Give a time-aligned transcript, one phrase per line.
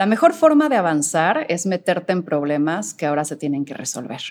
[0.00, 4.22] La mejor forma de avanzar es meterte en problemas que ahora se tienen que resolver.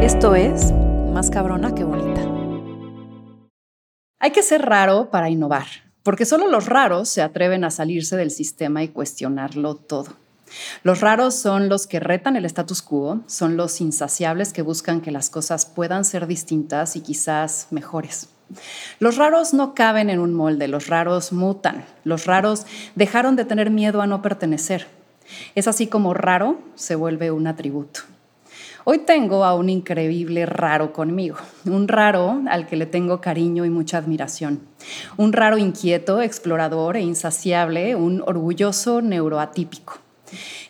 [0.00, 0.72] Esto es
[1.12, 2.22] Más cabrona que bonita.
[4.18, 5.66] Hay que ser raro para innovar,
[6.02, 10.16] porque solo los raros se atreven a salirse del sistema y cuestionarlo todo.
[10.82, 15.10] Los raros son los que retan el status quo, son los insaciables que buscan que
[15.10, 18.28] las cosas puedan ser distintas y quizás mejores.
[18.98, 23.70] Los raros no caben en un molde, los raros mutan, los raros dejaron de tener
[23.70, 24.88] miedo a no pertenecer.
[25.54, 28.00] Es así como raro se vuelve un atributo.
[28.84, 33.70] Hoy tengo a un increíble raro conmigo, un raro al que le tengo cariño y
[33.70, 34.60] mucha admiración,
[35.16, 39.98] un raro inquieto, explorador e insaciable, un orgulloso neuroatípico.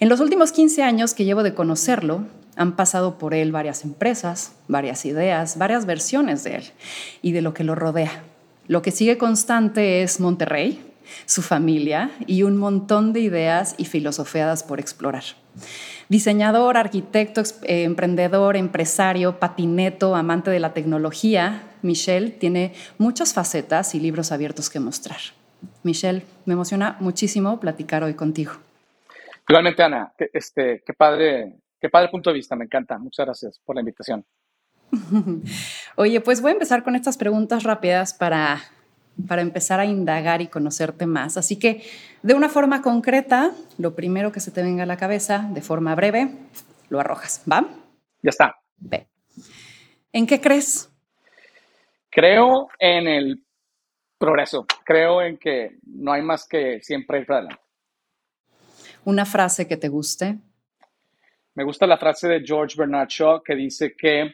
[0.01, 2.25] En los últimos 15 años que llevo de conocerlo,
[2.57, 6.65] han pasado por él varias empresas, varias ideas, varias versiones de él
[7.23, 8.25] y de lo que lo rodea.
[8.67, 10.81] Lo que sigue constante es Monterrey,
[11.27, 15.25] su familia y un montón de ideas y filosofiadas por explorar.
[16.13, 23.99] Diseñador, arquitecto, eh, emprendedor, empresario, patineto, amante de la tecnología, Michelle tiene muchas facetas y
[23.99, 25.17] libros abiertos que mostrar.
[25.83, 28.53] Michelle, me emociona muchísimo platicar hoy contigo.
[29.49, 32.99] Igualmente, Ana, este, qué padre, qué padre punto de vista, me encanta.
[32.99, 34.23] Muchas gracias por la invitación.
[35.97, 38.61] Oye, pues voy a empezar con estas preguntas rápidas para
[39.27, 41.37] para empezar a indagar y conocerte más.
[41.37, 41.83] Así que,
[42.23, 45.95] de una forma concreta, lo primero que se te venga a la cabeza, de forma
[45.95, 46.31] breve,
[46.89, 47.43] lo arrojas.
[47.51, 47.67] ¿Va?
[48.23, 48.57] Ya está.
[48.79, 49.09] Ve.
[50.13, 50.91] ¿En qué crees?
[52.11, 53.45] Creo en el
[54.19, 54.67] progreso.
[54.85, 57.63] Creo en que no hay más que siempre ir para adelante.
[59.05, 60.39] ¿Una frase que te guste?
[61.55, 64.33] Me gusta la frase de George Bernard Shaw que dice que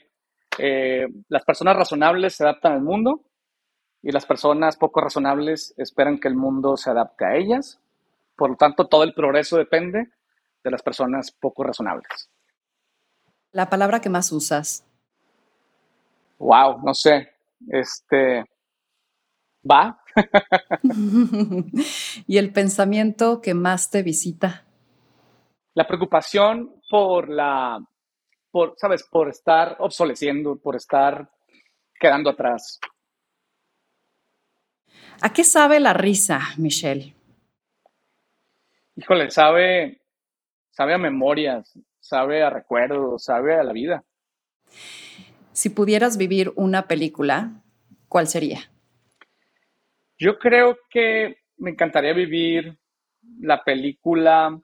[0.59, 3.28] eh, las personas razonables se adaptan al mundo
[4.03, 7.81] y las personas poco razonables esperan que el mundo se adapte a ellas.
[8.37, 10.11] Por lo tanto, todo el progreso depende
[10.63, 12.31] de las personas poco razonables.
[13.53, 14.85] La palabra que más usas.
[16.39, 17.33] Wow, no sé.
[17.69, 18.45] Este
[19.69, 20.01] va.
[22.27, 24.65] y el pensamiento que más te visita.
[25.75, 27.79] La preocupación por la,
[28.51, 31.31] por, sabes, por estar obsoleciendo, por estar
[31.99, 32.79] quedando atrás.
[35.21, 37.15] ¿A qué sabe la risa, Michelle?
[38.97, 40.01] Híjole, sabe,
[40.71, 44.05] sabe a memorias, sabe a recuerdos, sabe a la vida.
[45.53, 47.63] Si pudieras vivir una película,
[48.09, 48.71] ¿cuál sería?
[50.19, 52.79] Yo creo que me encantaría vivir
[53.41, 54.61] la película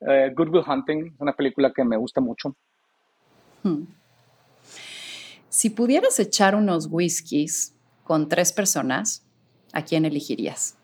[0.00, 2.56] eh, Good Will Hunting, una película que me gusta mucho.
[3.62, 3.84] Hmm.
[5.48, 9.23] Si pudieras echar unos whiskies con tres personas,
[9.74, 10.78] ¿a quién elegirías?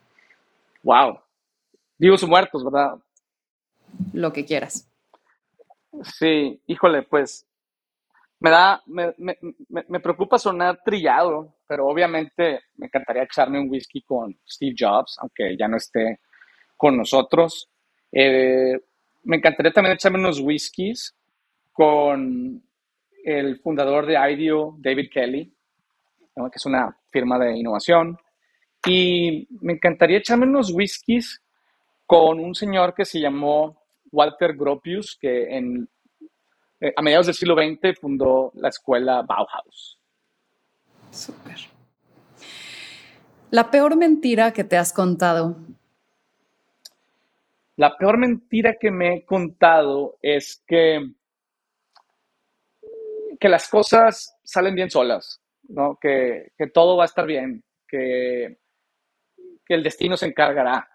[0.83, 1.21] Wow.
[1.97, 2.97] Vivos o muertos, ¿verdad?
[4.13, 4.89] Lo que quieras.
[6.03, 7.47] Sí, híjole, pues
[8.41, 14.75] me da, me, preocupa sonar trillado, pero obviamente me encantaría echarme un whisky con Steve
[14.79, 16.21] Jobs, aunque ya no esté
[16.77, 17.69] con nosotros.
[18.11, 18.81] Eh,
[19.25, 21.15] me encantaría también echarme unos whiskies
[21.73, 22.63] con
[23.25, 25.53] el fundador de IDEO, David Kelly,
[26.35, 28.19] que es una firma de innovación.
[28.87, 31.43] Y me encantaría echarme unos whiskies
[32.07, 33.81] con un señor que se llamó
[34.11, 35.89] Walter Gropius, que en,
[36.81, 39.99] eh, a mediados del siglo XX fundó la escuela Bauhaus.
[41.11, 41.59] Súper.
[43.51, 45.57] La peor mentira que te has contado.
[47.77, 51.13] La peor mentira que me he contado es que,
[53.39, 55.99] que las cosas salen bien solas, ¿no?
[56.01, 58.59] que, que todo va a estar bien, que
[59.75, 60.89] el destino se encargará.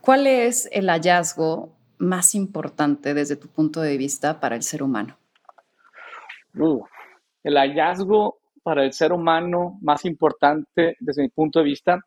[0.00, 5.18] ¿Cuál es el hallazgo más importante desde tu punto de vista para el ser humano?
[7.42, 12.00] el hallazgo para el ser humano más importante desde mi punto de vista,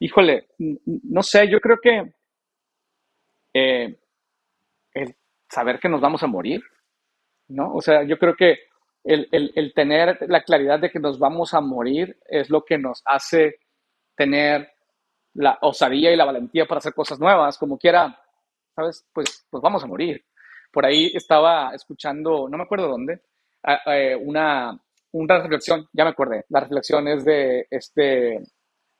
[0.00, 2.12] híjole, no sé, yo creo que
[3.54, 3.98] eh,
[4.94, 5.16] el
[5.48, 6.62] saber que nos vamos a morir,
[7.48, 7.72] ¿no?
[7.72, 8.67] O sea, yo creo que
[9.08, 13.60] el, tener la claridad de que nos vamos a morir es lo que nos hace
[14.14, 14.70] tener
[15.34, 18.20] la osadía y la valentía para hacer cosas nuevas, como quiera,
[18.74, 19.06] ¿sabes?
[19.12, 20.24] Pues, pues vamos a morir.
[20.70, 23.22] Por ahí estaba escuchando, no me acuerdo dónde,
[24.20, 24.78] una,
[25.12, 28.42] una reflexión, ya me acordé, la reflexión es de este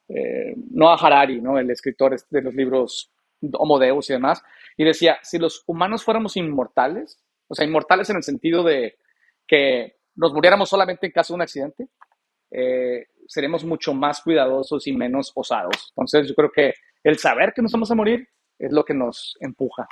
[0.09, 1.59] eh, Noah Harari, ¿no?
[1.59, 3.13] el escritor de los libros
[3.53, 4.43] Homo Deus y demás,
[4.77, 8.97] y decía, si los humanos fuéramos inmortales, o sea, inmortales en el sentido de
[9.47, 11.89] que nos muriéramos solamente en caso de un accidente,
[12.51, 15.93] eh, seremos mucho más cuidadosos y menos osados.
[15.97, 16.75] Entonces yo creo que
[17.05, 18.29] el saber que nos vamos a morir
[18.59, 19.87] es lo que nos empuja.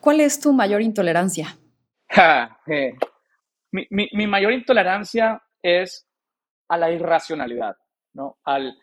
[0.00, 1.56] ¿Cuál es tu mayor intolerancia?
[2.66, 2.94] Eh,
[3.72, 6.06] mi, mayor intolerancia es
[6.68, 7.76] a la irracionalidad,
[8.14, 8.38] ¿no?
[8.44, 8.78] Al,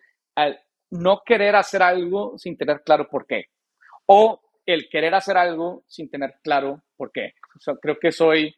[0.91, 3.45] no querer hacer algo sin tener claro por qué.
[4.05, 7.33] O el querer hacer algo sin tener claro por qué.
[7.81, 8.53] creo que soy,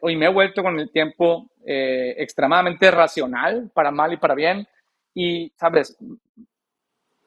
[0.00, 4.66] hoy me he vuelto con el tiempo eh, extremadamente racional, para mal y para bien,
[5.14, 5.96] y, ¿sabes?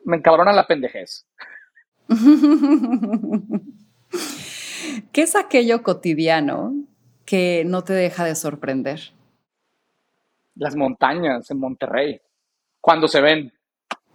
[0.04, 1.26] Me encabrona la pendejez.
[5.12, 6.74] ¿Qué es aquello cotidiano
[7.26, 9.00] que no te deja de sorprender?
[10.56, 12.22] Las montañas en Monterrey,
[12.80, 13.54] cuando se ven,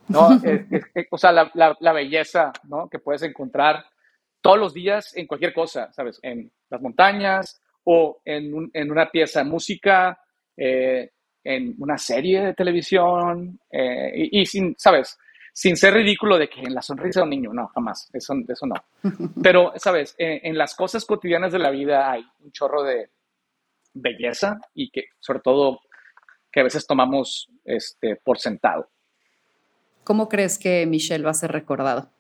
[0.09, 0.29] ¿no?
[1.11, 2.89] o sea, la, belleza, ¿no?
[2.89, 3.85] Que puedes encontrar
[4.41, 6.19] todos los días en cualquier cosa, ¿sabes?
[6.23, 7.61] En las montañas
[7.93, 8.55] o en,
[8.91, 10.19] una pieza de música,
[10.57, 11.11] eh,
[11.43, 15.19] en una serie de televisión, eh, y, y, sin, ¿sabes?
[15.53, 18.67] sin ser ridículo de que en la sonrisa de un niño, no, jamás, eso, eso
[18.67, 18.77] no.
[19.43, 23.11] Pero, sabes, en, las cosas cotidianas de la vida hay un chorro de
[23.93, 25.81] belleza y que, sobre todo,
[26.53, 28.89] que a veces tomamos este, por sentado.
[30.05, 32.11] ¿Cómo crees que Michelle va a ser recordado?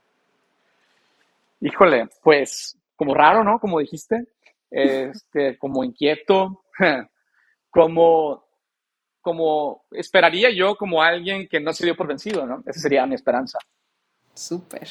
[1.60, 3.58] Híjole, pues como raro, ¿no?
[3.58, 4.26] Como dijiste,
[4.70, 6.64] este, como inquieto,
[7.70, 8.44] como
[9.20, 12.62] como esperaría yo como alguien que no se dio por vencido, ¿no?
[12.66, 13.58] Esa sería mi esperanza.
[14.34, 14.88] Súper.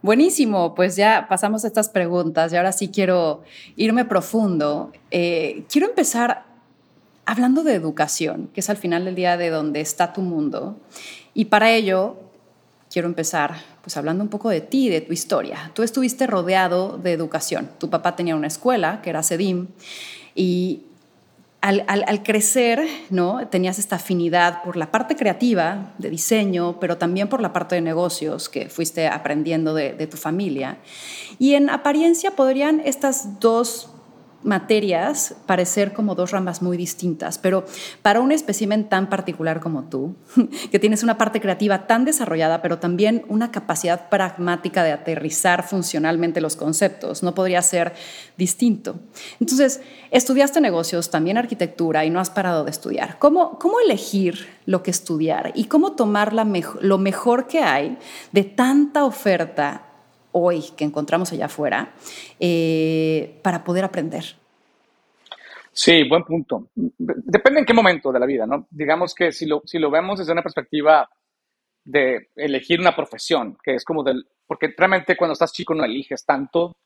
[0.00, 3.42] Buenísimo, pues ya pasamos estas preguntas y ahora sí quiero
[3.76, 4.92] irme profundo.
[5.10, 6.46] Eh, quiero empezar
[7.26, 10.78] hablando de educación, que es al final del día de donde está tu mundo.
[11.34, 12.16] Y para ello
[12.90, 13.56] quiero empezar
[13.88, 15.70] pues hablando un poco de ti, de tu historia.
[15.72, 17.70] Tú estuviste rodeado de educación.
[17.78, 19.68] Tu papá tenía una escuela que era CEDIM
[20.34, 20.82] y
[21.62, 23.48] al, crecer, ¿no?
[23.48, 27.80] Tenías esta afinidad por la parte creativa, de diseño, pero también por la parte de
[27.80, 30.76] negocios que fuiste aprendiendo de, de tu familia.
[31.38, 33.88] Y en apariencia podrían estas dos
[34.42, 37.64] materias parecer como dos ramas muy distintas, pero
[38.02, 40.14] para un espécimen tan particular como tú,
[40.70, 46.40] que tienes una parte creativa tan desarrollada, pero también una capacidad pragmática de aterrizar funcionalmente
[46.40, 47.94] los conceptos, no podría ser
[48.36, 49.00] distinto.
[49.40, 49.80] Entonces,
[50.10, 53.18] estudiaste negocios, también arquitectura y no has parado de estudiar.
[53.18, 56.48] ¿Cómo, cómo elegir lo que estudiar y cómo tomar la
[56.80, 57.98] lo mejor que hay
[58.32, 59.87] de tanta oferta
[60.38, 61.94] hoy que encontramos allá afuera
[62.38, 64.24] eh, para poder aprender?
[65.72, 66.70] Sí, buen punto.
[66.74, 68.66] Depende en qué momento de la vida, ¿no?
[68.70, 71.08] Digamos que si lo, si lo vemos desde una perspectiva
[71.84, 76.24] de elegir una profesión, que es como del, porque realmente cuando estás chico no eliges
[76.24, 76.76] tanto,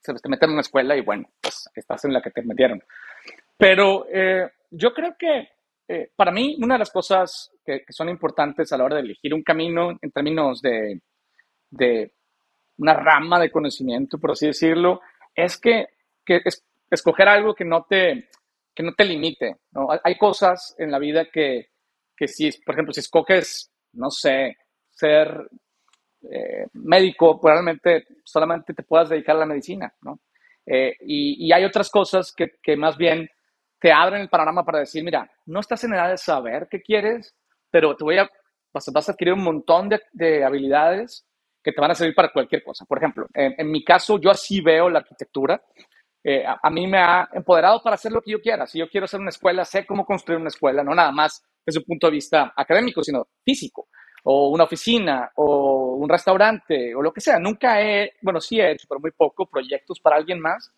[0.00, 2.82] se te meten en una escuela y bueno, pues estás en la que te metieron.
[3.56, 5.48] Pero eh, yo creo que
[5.86, 9.34] eh, para mí una de las cosas que, son importantes a la hora de elegir
[9.34, 11.00] un camino en términos de,
[11.70, 12.12] de
[12.80, 15.00] una rama de conocimiento, por así decirlo,
[15.34, 15.86] es que,
[16.24, 18.30] que es, escoger algo que no te,
[18.74, 19.58] que no te limite.
[19.72, 19.88] ¿no?
[20.02, 21.68] Hay cosas en la vida que,
[22.16, 24.56] que si, por ejemplo, si escoges, no sé,
[24.90, 25.48] ser
[26.22, 30.20] eh, médico, probablemente solamente te puedas dedicar a la medicina, ¿no?
[30.66, 33.28] Eh, y, hay otras cosas que, que, más bien
[33.80, 37.34] te abren el panorama para decir, mira, no estás en edad de saber qué quieres,
[37.70, 38.28] pero te voy a,
[38.72, 41.26] vas, a adquirir un montón de, de habilidades
[41.62, 42.84] que te van a servir para cualquier cosa.
[42.84, 45.62] Por ejemplo, en, mi caso, yo así veo la arquitectura.
[46.22, 48.66] Eh, a, mí me ha empoderado para hacer lo que yo quiera.
[48.66, 51.80] Si yo quiero hacer una escuela, sé cómo construir una escuela, no nada más desde
[51.80, 53.88] un punto de vista académico, sino físico,
[54.24, 57.38] o una oficina, o un restaurante, o lo que sea.
[57.38, 60.72] Nunca he, bueno, sí he hecho, pero muy poco, proyectos para alguien más,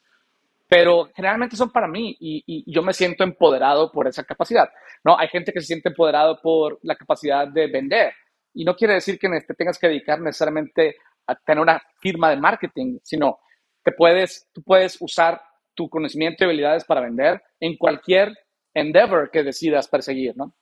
[0.69, 4.71] pero generalmente son para mí y, y, yo me siento empoderado por esa capacidad.
[5.05, 5.19] ¿no?
[5.19, 8.15] Hay gente que se siente empoderado por la capacidad de vender
[8.55, 12.37] y no quiere decir que te tengas que dedicar necesariamente a tener una firma de
[12.37, 13.39] marketing, sino
[13.85, 15.41] que puedes, tú puedes usar
[15.75, 18.37] tu conocimiento y habilidades para vender en cualquier
[18.75, 20.55] endeavor que decidas perseguir, ¿no?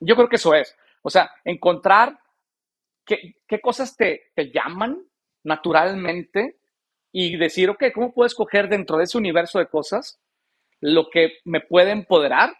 [0.00, 0.76] Yo creo que eso es.
[1.02, 2.18] O sea, encontrar
[3.04, 5.06] qué, qué cosas te, te llaman
[5.44, 6.58] naturalmente
[7.12, 10.20] y decir, ok, ¿cómo puedo escoger dentro de ese universo de cosas
[10.80, 12.52] lo que me puede empoderar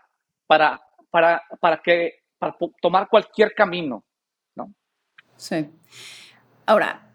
[0.47, 4.06] para, para, para, que, para tomar cualquier camino?
[5.37, 5.69] Sí.
[6.67, 7.07] Ahora,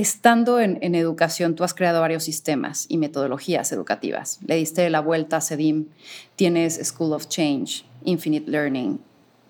[0.00, 4.40] Estando en, educación, tú has creado varios sistemas y metodologías educativas.
[4.46, 5.90] Le diste la vuelta a CEDIM,
[6.36, 8.98] tienes School of Change, Infinite Learning.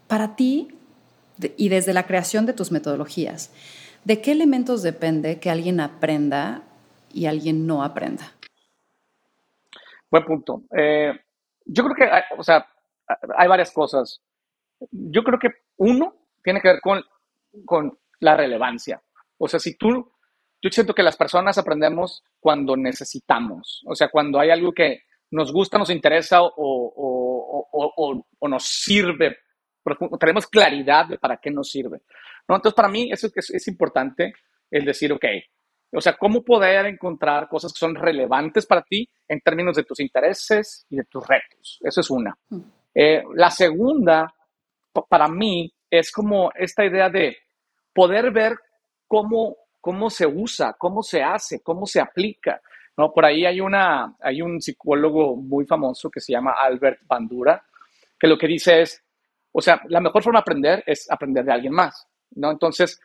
[0.08, 0.76] Para ti,
[1.56, 3.52] y desde la creación de tus metodologías,
[4.02, 6.62] ¿de qué elementos depende que alguien aprenda
[7.12, 8.32] y alguien no aprenda?
[10.10, 10.64] Buen punto.
[10.76, 11.12] Eh,
[11.64, 12.66] yo creo que, o sea,
[13.36, 14.20] hay varias cosas.
[14.90, 17.04] Yo creo que uno tiene que ver con,
[17.64, 19.02] con la relevancia.
[19.38, 20.12] O sea, si tú
[20.62, 25.52] yo siento que las personas aprendemos cuando necesitamos, o sea, cuando hay algo que nos
[25.52, 29.38] gusta, nos interesa o, nos sirve,
[30.18, 32.02] tenemos claridad de para qué nos sirve.
[32.46, 32.56] ¿no?
[32.56, 34.34] Entonces, para mí eso es, es importante,
[34.70, 35.24] el decir, ok,
[35.92, 39.98] o sea, cómo poder encontrar cosas que son relevantes para ti en términos de tus
[40.00, 41.78] intereses y de tus retos.
[41.82, 42.36] Eso es una.
[42.50, 42.60] Mm.
[42.94, 44.32] Eh, la segunda,
[45.08, 47.36] para mí, es como esta idea de
[47.92, 48.56] poder ver
[49.06, 52.60] cómo cómo se usa, cómo se hace, cómo se aplica.
[52.96, 53.12] ¿no?
[53.12, 57.64] Por ahí hay, una, hay un psicólogo muy famoso que se llama Albert Bandura,
[58.18, 59.02] que lo que dice es,
[59.52, 62.06] o sea, la mejor forma de aprender es aprender de alguien más.
[62.32, 62.50] ¿no?
[62.50, 63.00] Entonces,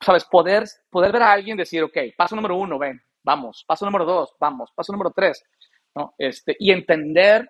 [0.00, 4.04] sabes, poder, poder ver a alguien decir, ok, paso número uno, ven, vamos, paso número
[4.04, 5.44] dos, vamos, paso número tres,
[5.94, 6.14] ¿no?
[6.18, 7.48] Este, y entender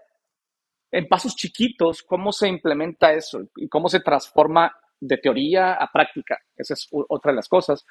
[0.94, 6.38] en pasos chiquitos cómo se implementa eso y cómo se transforma de teoría a práctica.
[6.56, 7.84] Esa es otra de las cosas.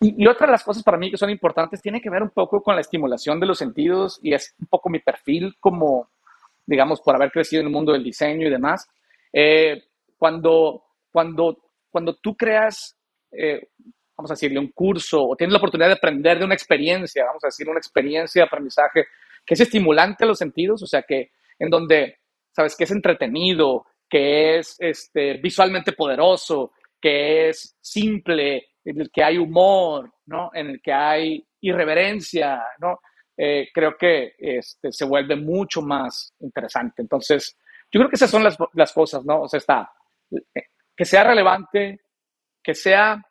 [0.00, 2.60] Y, otra de las cosas para mí que son importantes tiene que ver un poco
[2.60, 6.10] con la estimulación de los sentidos y es un poco mi perfil como,
[6.66, 8.88] digamos, por haber crecido en el mundo del diseño y demás.
[9.32, 9.84] Eh,
[10.16, 11.58] cuando, cuando,
[11.90, 12.98] cuando tú creas,
[13.30, 13.68] eh,
[14.16, 17.44] vamos a decirle, un curso o tienes la oportunidad de aprender de una experiencia, vamos
[17.44, 19.06] a decir, una experiencia de aprendizaje
[19.46, 22.18] que es estimulante a los sentidos, o sea, que en donde,
[22.58, 29.22] sabes, que es entretenido, que es este, visualmente poderoso, que es simple, en el que
[29.22, 30.50] hay humor, ¿no?
[30.52, 32.98] En el que hay irreverencia, ¿no?
[33.36, 37.02] Eh, creo que este, se vuelve mucho más interesante.
[37.02, 37.56] Entonces,
[37.92, 39.42] yo creo que esas son las, las cosas, ¿no?
[39.42, 39.92] O sea, está,
[40.32, 40.64] eh,
[40.96, 42.00] que sea relevante,
[42.60, 43.22] que sea,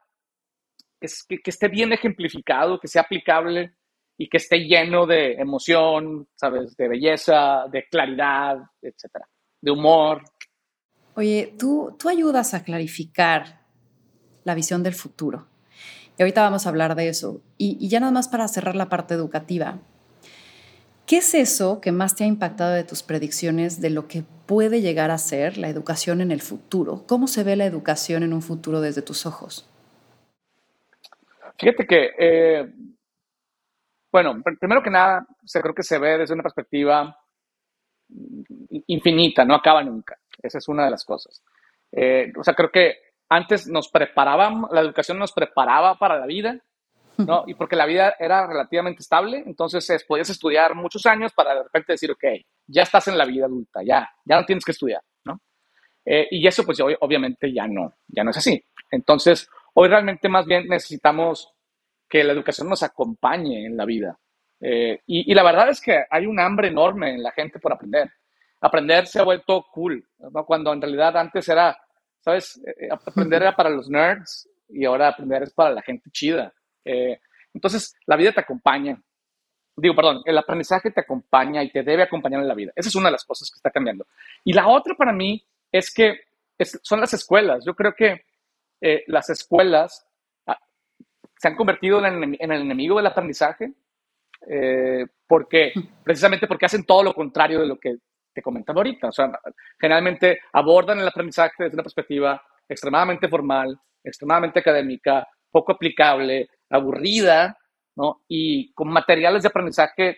[1.02, 3.74] que, que, esté bien ejemplificado, que sea aplicable
[4.18, 6.76] y que esté lleno de emoción, ¿sabes?
[6.76, 9.28] De belleza, de claridad, etcétera,
[9.62, 10.24] de humor.
[11.16, 13.62] Oye, tú, tú ayudas a clarificar
[14.44, 15.48] la visión del futuro.
[16.18, 17.42] Y ahorita vamos a hablar de eso.
[17.58, 19.80] Y, ya nada más para cerrar la parte educativa.
[21.06, 24.82] ¿Qué es eso que más te ha impactado de tus predicciones de lo que puede
[24.82, 27.04] llegar a ser la educación en el futuro?
[27.08, 29.70] ¿Cómo se ve la educación en un futuro desde tus ojos?
[31.60, 32.74] Fíjate que, eh,
[34.24, 37.16] bueno, primero que nada, se creo que se ve desde una perspectiva
[38.88, 40.18] infinita, no acaba nunca.
[40.42, 41.44] Esa es una de las cosas.
[41.92, 42.96] Eh, o sea, creo que
[43.30, 46.60] antes nos preparaban, la educación nos preparaba para la vida,
[47.18, 47.44] ¿no?
[47.48, 51.94] Y porque la vida era relativamente estable, entonces podías estudiar muchos años para de repente
[51.94, 52.24] decir, ok,
[52.66, 55.40] ya estás en la vida adulta, ya, ya no tienes que estudiar, ¿no?
[56.04, 58.64] Eh, y eso pues obviamente ya no, ya no es así.
[58.90, 61.54] Entonces, hoy realmente más bien necesitamos
[62.10, 64.18] que la educación nos acompañe en la vida.
[64.60, 68.12] Eh, y, la verdad es que hay un hambre enorme en la gente por aprender.
[68.62, 70.46] Aprender se ha vuelto cool, ¿no?
[70.46, 71.78] Cuando en realidad antes era
[72.22, 72.58] ¿sabes?
[72.66, 76.54] Eh, eh, aprender era para los nerds y ahora aprender es para la gente chida.
[77.54, 79.02] Entonces, la vida te acompaña.
[79.76, 82.72] Digo, perdón, el aprendizaje te acompaña y te debe acompañar en la vida.
[82.76, 84.08] Esa es una de las cosas que está cambiando.
[84.44, 86.20] Y la otra para mí es que
[86.82, 87.66] son las escuelas.
[87.66, 88.26] Yo creo que
[89.08, 90.06] las escuelas
[91.38, 93.74] se han convertido en el, enemigo del aprendizaje
[95.28, 97.98] porque precisamente porque hacen todo lo contrario de lo que
[98.34, 99.08] te comentaba ahorita.
[99.08, 99.32] O sea,
[99.80, 107.58] generalmente abordan el aprendizaje desde una perspectiva extremadamente formal, extremadamente académica, poco aplicable, aburrida,
[107.96, 108.24] ¿no?
[108.28, 110.18] Y con materiales de aprendizaje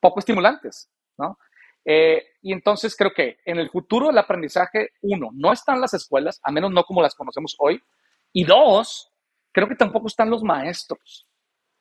[0.00, 1.38] poco estimulantes, ¿no?
[1.84, 6.40] Eh, y entonces creo que en el futuro el aprendizaje, uno, no están las escuelas,
[6.42, 7.82] a menos no como las conocemos hoy,
[8.32, 9.11] y dos,
[9.52, 11.26] creo que tampoco están los maestros.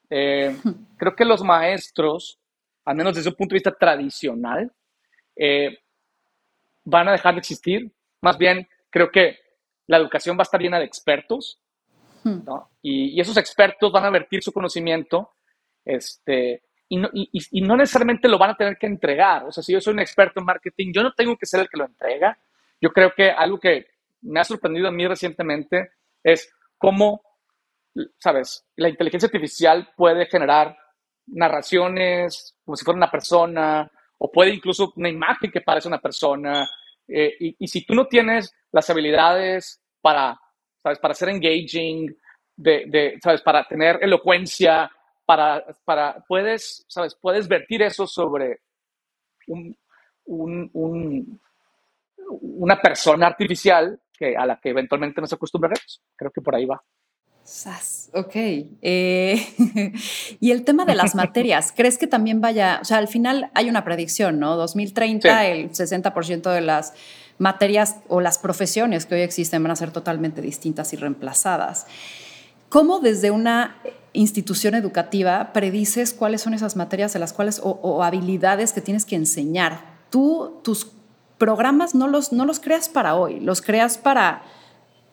[0.10, 0.56] Eh,
[0.98, 2.40] creo que los maestros,
[2.86, 4.72] al menos desde un punto de vista tradicional,
[5.36, 5.78] eh,
[6.84, 7.92] van a dejar de existir.
[8.22, 9.38] Más bien, creo que
[9.88, 11.60] la educación va a estar llena de expertos,
[12.24, 12.42] hmm.
[12.82, 15.32] y, esos expertos van a vertir su conocimiento,
[15.84, 19.46] este, y no, y, no, necesariamente lo van a tener que entregar.
[19.46, 21.70] O sea, si yo soy un experto en marketing, yo no tengo que ser el
[21.70, 22.38] que lo entrega.
[22.82, 23.88] Yo creo que algo que
[24.22, 25.92] me ha sorprendido a mí recientemente
[26.24, 27.22] es cómo,
[28.18, 30.78] sabes, la inteligencia artificial puede generar
[31.28, 36.70] narraciones como si fuera una persona, o puede incluso una imagen que parece una persona.
[37.08, 40.40] Eh, y, si tú no tienes las habilidades para,
[40.82, 41.00] ¿sabes?
[41.00, 42.16] Para ser engaging,
[42.56, 43.42] de, ¿sabes?
[43.42, 44.92] Para tener elocuencia,
[45.26, 47.16] para, para, puedes, ¿sabes?
[47.16, 48.62] Puedes vertir eso sobre
[49.48, 49.76] un,
[50.26, 51.42] un,
[52.30, 56.04] una persona artificial que, a la que eventualmente nos acostumbraremos.
[56.16, 56.82] Creo que por ahí va.
[58.14, 58.36] Ok.
[58.36, 59.46] Eh,
[60.40, 63.70] y el tema de las materias, ¿crees que también vaya, o sea, al final hay
[63.70, 64.56] una predicción, ¿no?
[64.56, 66.94] 2030, el 60% de las
[67.38, 71.88] materias o las profesiones que hoy existen van a ser totalmente distintas y reemplazadas.
[72.70, 73.76] ¿Cómo desde una
[74.14, 79.16] institución educativa predices cuáles son esas materias de las cuales o, habilidades que tienes que
[79.16, 79.82] enseñar?
[80.10, 80.92] Tú, tus
[81.38, 84.44] programas no los, no los creas para hoy, los creas para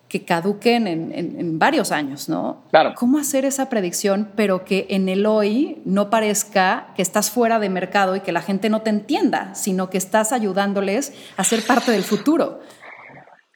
[0.08, 2.64] que caduquen en, varios años, ¿no?
[2.70, 2.94] Claro.
[2.96, 7.68] ¿Cómo hacer esa predicción, pero que en el hoy no parezca que estás fuera de
[7.68, 11.92] mercado y que la gente no te entienda, sino que estás ayudándoles a ser parte
[11.92, 12.60] del futuro?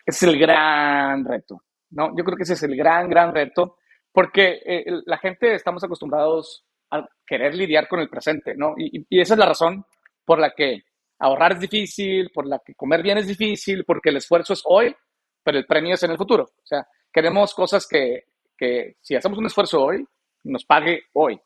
[0.04, 2.14] Es el gran reto, ¿no?
[2.16, 3.78] Yo creo que ese es el gran, gran reto,
[4.12, 8.74] porque eh, la gente estamos acostumbrados a querer lidiar con el presente, ¿no?
[8.76, 9.86] Y, y esa es la razón
[10.26, 10.82] por la que
[11.18, 14.94] ahorrar es difícil, por la que comer bien es difícil, porque el esfuerzo es hoy
[15.42, 16.44] pero el premio es en el futuro.
[16.44, 18.24] O sea, queremos cosas que,
[18.56, 20.06] que si hacemos un esfuerzo hoy,
[20.44, 21.40] nos pague hoy.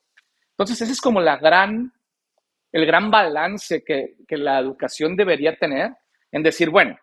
[0.51, 1.91] Entonces, ese es como la gran,
[2.71, 5.91] el gran balance que, que la educación debería tener
[6.31, 6.97] en decir, bueno,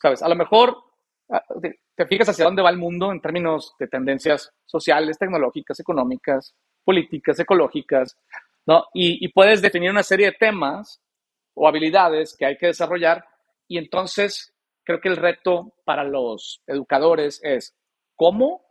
[0.00, 0.76] sabes, a lo mejor
[1.30, 1.42] ah,
[1.96, 6.54] te fijas hacia dónde va el mundo en términos de tendencias sociales, tecnológicas, económicas,
[6.84, 8.16] políticas, ecológicas,
[8.66, 8.84] ¿no?
[8.92, 11.00] Y, y, puedes definir una serie de temas
[11.54, 13.24] o habilidades que hay que desarrollar
[13.66, 14.54] y entonces
[14.86, 17.76] creo que el reto para los educadores es
[18.14, 18.62] cómo,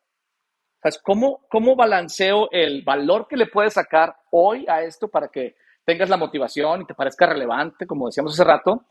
[1.04, 6.10] cómo, cómo balanceo el valor que le puedes sacar hoy a esto para que tengas
[6.10, 8.86] la motivación y te parezca relevante, como decíamos hace rato,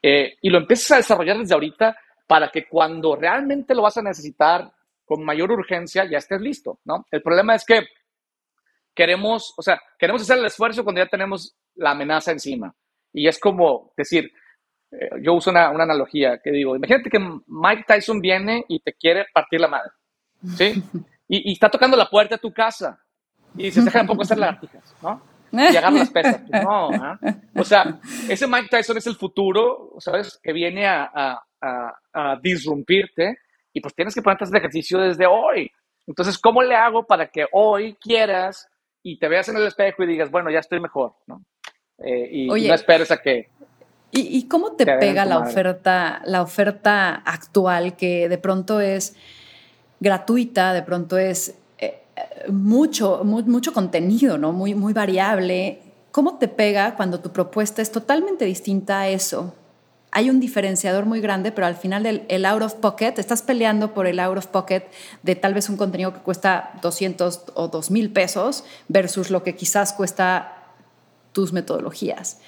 [0.00, 4.02] eh, y lo empieces a desarrollar desde ahorita para que cuando realmente lo vas a
[4.02, 4.72] necesitar
[5.04, 7.04] con mayor urgencia ya estés listo, ¿no?
[7.10, 7.80] El problema es que
[8.94, 12.74] queremos, o sea, queremos hacer el esfuerzo cuando ya tenemos la amenaza encima.
[13.12, 14.32] Y es como decir,
[15.22, 19.26] yo uso una, una, analogía que digo, imagínate que Mike Tyson viene y te quiere
[19.32, 19.90] partir la madre,
[20.56, 20.82] ¿sí?
[21.26, 23.00] Y, y está tocando la puerta de tu casa
[23.56, 25.22] y dices, deja un poco hacer lagartijas, ¿no?
[25.52, 26.42] Y agarra las pesas.
[26.50, 27.18] Pues no, ¿ah?
[27.56, 30.38] O sea, ese Mike Tyson es el futuro, ¿sabes?
[30.42, 33.38] Que viene a, a, a, a disrumpirte
[33.72, 35.70] y pues tienes que ponerte ese ejercicio desde hoy.
[36.06, 38.68] Entonces, ¿cómo le hago para que hoy quieras
[39.02, 41.42] y te veas en el espejo y digas, bueno, ya estoy mejor, ¿no?
[41.98, 43.48] Eh, y no esperes a que
[44.16, 49.16] ¿Y, cómo te pega la oferta, la oferta actual que de pronto es
[49.98, 52.02] gratuita, de pronto es eh,
[52.48, 54.52] mucho, mucho contenido, ¿no?
[54.52, 55.80] Muy, muy variable.
[56.12, 59.52] ¿Cómo te pega cuando tu propuesta es totalmente distinta a eso?
[60.12, 63.94] Hay un diferenciador muy grande, pero al final del el out of pocket, estás peleando
[63.94, 64.84] por el out of pocket
[65.24, 69.56] de tal vez un contenido que cuesta 200 o 2 mil pesos versus lo que
[69.56, 70.68] quizás cuesta
[71.32, 72.38] tus metodologías.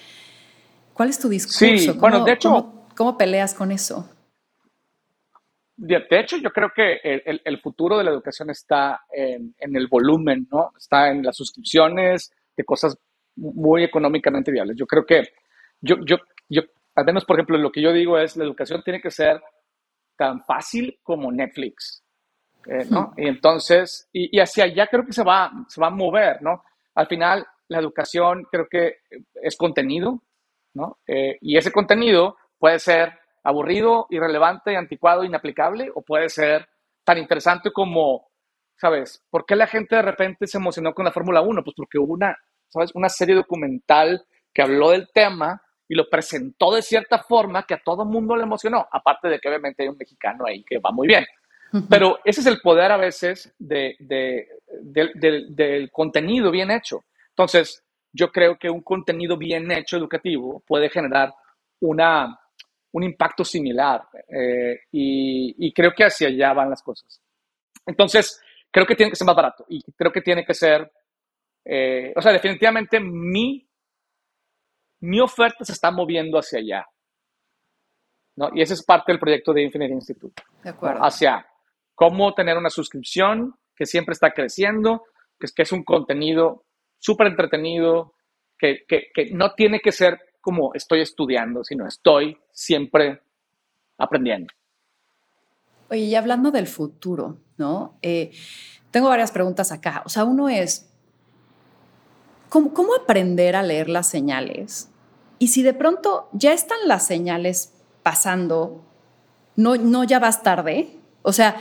[0.97, 1.59] ¿Cuál es tu discurso?
[1.59, 2.73] Sí, bueno, de hecho...
[2.95, 4.09] ¿cómo, peleas con eso?
[5.75, 10.71] De, hecho, yo creo que el, futuro de la educación está en, el volumen, ¿no?
[10.75, 12.97] Está en las suscripciones de cosas
[13.35, 14.75] muy económicamente viables.
[14.75, 15.21] Yo creo que,
[15.81, 16.17] yo, yo,
[16.49, 16.63] yo,
[16.95, 19.39] al menos, por ejemplo, lo que yo digo es, la educación tiene que ser
[20.15, 22.03] tan fácil como Netflix,
[22.65, 23.13] eh, ¿no?
[23.15, 26.63] Y entonces, y, y, hacia allá creo que se va, se va a mover, ¿no?
[26.95, 28.95] Al final, la educación creo que
[29.35, 30.23] es contenido,
[31.07, 33.13] eh, y ese contenido puede ser
[33.43, 36.67] aburrido, irrelevante, anticuado, inaplicable, o puede ser
[37.03, 38.27] tan interesante como,
[38.75, 39.23] ¿sabes?
[39.29, 41.63] ¿Por qué la gente de repente se emocionó con la Fórmula 1?
[41.63, 42.37] Pues porque hubo una,
[42.67, 42.91] ¿sabes?
[42.93, 47.81] Una serie documental que habló del tema y lo presentó de cierta forma que a
[47.83, 50.91] todo el mundo le emocionó, aparte de que obviamente hay un mexicano ahí que va
[50.91, 51.25] muy bien.
[51.89, 53.95] Pero ese es el poder a veces de,
[54.79, 57.03] del contenido bien hecho.
[57.29, 57.83] Entonces,
[58.17, 61.33] yo creo que un contenido bien hecho educativo puede generar
[61.81, 62.39] una,
[62.91, 67.21] un impacto similar eh, y, creo que hacia allá van las cosas.
[67.85, 70.91] Entonces, creo que tiene que ser más barato y creo que tiene que ser,
[71.63, 73.69] eh, o sea, definitivamente mi,
[75.01, 76.85] mi oferta se está moviendo hacia allá.
[78.35, 78.49] ¿no?
[78.53, 80.41] Y ese es parte del proyecto de Infinite Institute.
[80.63, 81.01] De acuerdo.
[81.03, 81.47] Hacia
[81.93, 85.03] cómo tener una suscripción que siempre está creciendo,
[85.39, 86.66] que es, que es un contenido
[86.99, 88.13] súper entretenido,
[88.57, 88.85] que,
[89.33, 93.21] no tiene que ser como estoy estudiando, sino estoy siempre
[93.97, 94.53] aprendiendo.
[95.89, 97.97] Oye, y hablando del futuro, ¿no?
[98.01, 98.31] Eh,
[98.91, 100.03] tengo varias preguntas acá.
[100.05, 100.91] O sea, uno es,
[102.49, 104.89] ¿cómo, ¿cómo, aprender a leer las señales?
[105.39, 108.83] Y si de pronto ya están las señales pasando,
[109.55, 110.97] ¿no, no ya vas tarde?
[111.21, 111.57] O sea,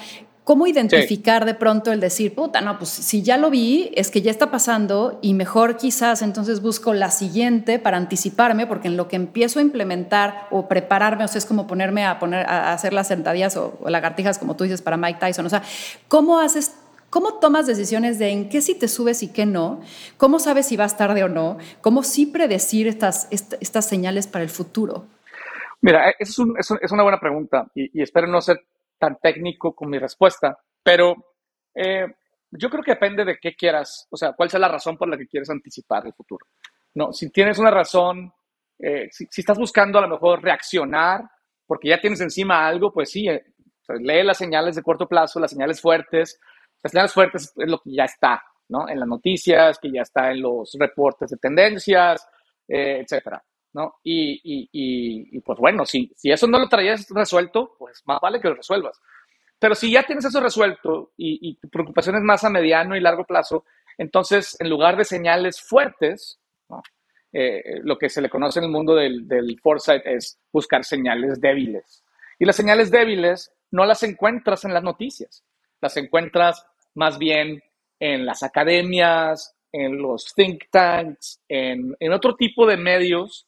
[0.46, 4.22] ¿Cómo identificar de pronto el decir, puta, no, pues si ya lo vi, es que
[4.22, 9.08] ya está pasando y mejor quizás entonces busco la siguiente para anticiparme, porque en lo
[9.08, 12.92] que empiezo a implementar o prepararme, o sea, es como ponerme a, poner, a hacer
[12.92, 15.46] las sentadillas o, o lagartijas, como tú dices, para Mike Tyson.
[15.46, 15.64] O sea,
[16.06, 16.76] ¿cómo haces
[17.10, 19.80] ¿Cómo tomas decisiones de en qué sí te subes y qué no?
[20.16, 21.58] ¿Cómo sabes si vas tarde o no?
[21.80, 25.06] ¿Cómo sí predecir estas, estas señales para el futuro?
[25.80, 26.36] Mira, es,
[26.80, 28.64] es, una buena pregunta y, espero no ser
[28.98, 31.14] tan técnico con mi respuesta, pero
[31.74, 32.06] eh,
[32.50, 35.16] yo creo que depende de qué quieras, o sea, cuál sea la razón por la
[35.16, 36.46] que quieres anticipar el futuro.
[36.94, 38.32] No, si tienes una razón,
[38.78, 41.22] eh, si, estás buscando a lo mejor reaccionar
[41.66, 43.44] porque ya tienes encima algo, pues sí, eh,
[44.00, 46.38] lee las señales de corto plazo, las señales fuertes,
[46.82, 48.88] las señales fuertes es lo que ya está, ¿no?
[48.88, 52.26] En las noticias, que ya está en los reportes de tendencias,
[52.68, 53.42] etcétera,
[53.76, 53.96] ¿no?
[54.02, 58.40] Y, y, y, pues bueno, si, si eso no lo traías resuelto, pues más vale
[58.40, 58.98] que lo resuelvas.
[59.58, 63.24] Pero si ya tienes eso resuelto y, tu preocupación es más a mediano y largo
[63.24, 63.66] plazo,
[63.98, 66.40] entonces en lugar de señales fuertes.
[67.38, 71.38] Eh, lo que se le conoce en el mundo del, del foresight es buscar señales
[71.38, 72.02] débiles.
[72.38, 75.44] Y las señales débiles no las encuentras en las noticias,
[75.82, 77.62] las encuentras más bien
[78.00, 83.46] en las academias, en los think tanks, en, otro tipo de medios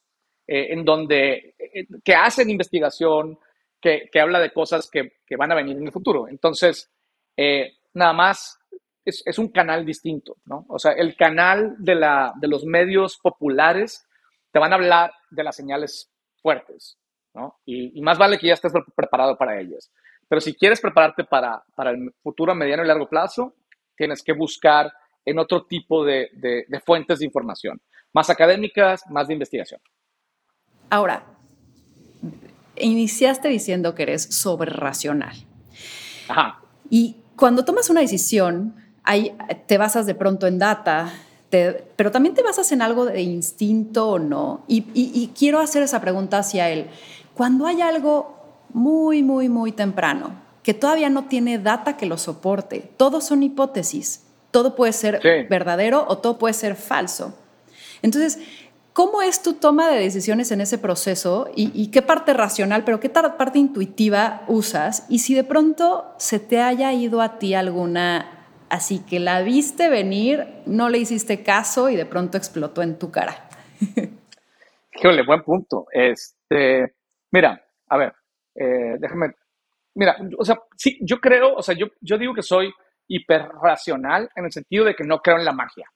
[0.51, 3.37] eh, en donde eh, que hacen investigación,
[3.79, 6.27] que, habla de cosas que, van a venir en el futuro.
[6.27, 6.91] Entonces,
[7.37, 8.59] eh, nada más
[9.05, 10.65] es, un canal distinto, ¿no?
[10.69, 14.07] O sea, el canal de, la, de los medios populares
[14.51, 16.97] te van a hablar de las señales fuertes,
[17.35, 17.59] ¿no?
[17.65, 19.91] Y, y más vale que ya estés preparado para ellas.
[20.27, 23.53] Pero si quieres prepararte para, para el futuro a mediano y largo plazo,
[23.95, 24.91] tienes que buscar
[25.25, 27.79] en otro tipo de, de, fuentes de información,
[28.13, 29.79] más académicas, más de investigación.
[30.89, 31.23] Ahora,
[32.75, 35.35] iniciaste diciendo que eres sobre racional.
[36.27, 36.61] Ajá.
[36.89, 39.35] Y cuando tomas una decisión, ahí
[39.67, 41.11] te basas de pronto en data,
[41.49, 44.63] pero también te basas en algo de instinto o no.
[44.67, 46.87] Y, y, quiero hacer esa pregunta hacia él.
[47.33, 48.37] Cuando hay algo
[48.73, 52.91] muy, muy, muy temprano, que todavía no tiene data que lo soporte.
[52.97, 54.23] Todos son hipótesis.
[54.51, 57.33] Todo puede ser verdadero o todo puede ser falso.
[58.01, 58.39] Entonces,
[58.99, 63.07] ¿cómo es tu toma de decisiones en ese proceso y, qué parte racional, pero qué
[63.07, 65.05] parte intuitiva usas?
[65.07, 69.87] Y si de pronto se te haya ido a ti alguna, así que la viste
[69.87, 73.47] venir, no le hiciste caso y de pronto explotó en tu cara.
[74.93, 75.85] Híjole, buen punto.
[75.93, 76.95] Este,
[77.31, 78.13] mira, a ver,
[78.53, 79.31] eh, déjame,
[79.95, 82.69] mira, o sea, sí, yo creo, o sea, yo, yo digo que soy
[83.07, 85.89] hiperracional en el sentido de que no creo en la magia,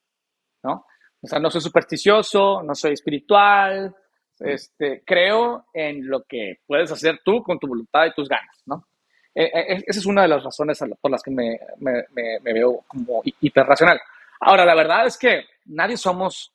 [0.63, 0.85] ¿no?
[1.23, 3.95] O sea, no soy supersticioso, no soy espiritual,
[4.39, 8.88] este, creo en lo que puedes hacer tú con tu voluntad y tus ganas, ¿no?
[9.33, 12.83] Eh, eh, esa es una de las razones por las que me, me, me, veo
[12.88, 13.99] como hiperracional.
[14.41, 16.51] Ahora, la verdad es que nadie somos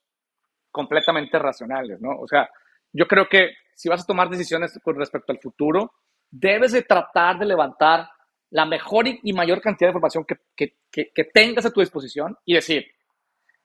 [0.71, 2.11] completamente racionales, ¿no?
[2.21, 2.49] O sea,
[2.93, 5.93] yo creo que si vas a tomar decisiones con respecto al futuro,
[6.31, 8.09] debes de tratar de levantar
[8.51, 12.87] la mejor y mayor cantidad de información que, que, tengas a tu disposición y decir,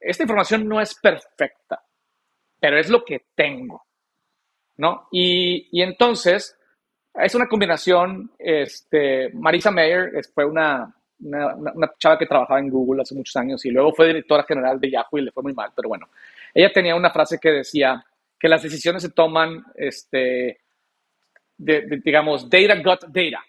[0.04, 1.84] esta información no es perfecta,
[2.60, 3.84] pero es lo que tengo,
[4.78, 5.08] ¿no?
[5.12, 6.58] Y, y entonces,
[7.14, 13.16] es una combinación, este, Marisa Mayer fue una, una, chava que trabajaba en Google hace
[13.16, 15.90] muchos años y luego fue directora general de Yahoo y le fue muy mal, pero
[15.90, 16.10] bueno,
[16.54, 18.06] ella tenía una frase que decía,
[18.44, 20.60] que las decisiones se toman, este,
[21.58, 23.42] digamos, data got data.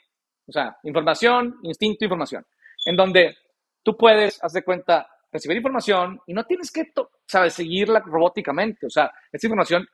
[0.46, 2.46] O sea, información, instinto, información.
[2.86, 3.36] En donde
[3.82, 6.92] tú puedes, haz de cuenta, recibir información y no tienes que,
[7.26, 8.86] ¿sabes?, seguirla robóticamente.
[8.86, 9.86] O sea, esa información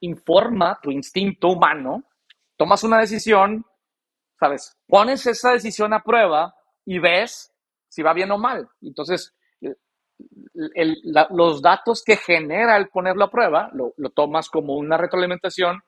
[0.00, 2.02] informa tu instinto humano,
[2.56, 3.64] tomas una decisión,
[4.38, 4.76] ¿sabes?
[4.88, 7.54] Pones esa decisión a prueba y ves
[7.88, 8.68] si va bien o mal.
[8.82, 9.32] Entonces,
[11.30, 15.80] los datos que genera el ponerlo a prueba, lo, tomas como una retroalimentación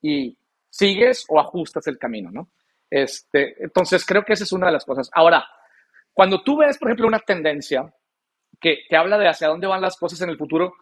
[0.00, 0.38] y
[0.70, 2.50] sigues o ajustas el camino, ¿no?
[2.88, 5.10] Este, entonces, creo que esa es una de las cosas.
[5.12, 5.44] Ahora,
[6.12, 7.92] cuando tú ves, por ejemplo, una tendencia
[8.64, 10.72] que, que habla de hacia dónde van las cosas en el futuro,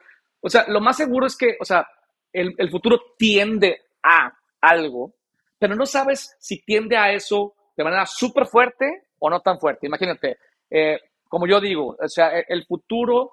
[0.40, 1.84] o sea, lo más seguro es que, o sea,
[2.32, 5.14] el, el futuro tiende a algo,
[5.58, 9.88] pero no sabes si tiende a eso de manera súper fuerte o no tan fuerte.
[9.88, 10.38] Imagínate,
[10.70, 13.32] eh, como yo digo, o sea, e, el futuro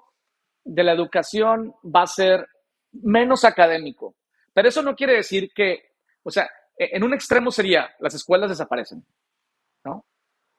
[0.64, 2.44] de la educación va a ser
[2.92, 4.16] menos académico.
[4.52, 5.92] Pero eso no quiere decir que,
[6.24, 9.04] o sea, e, en un extremo sería las escuelas desaparecen,
[9.84, 10.04] ¿no?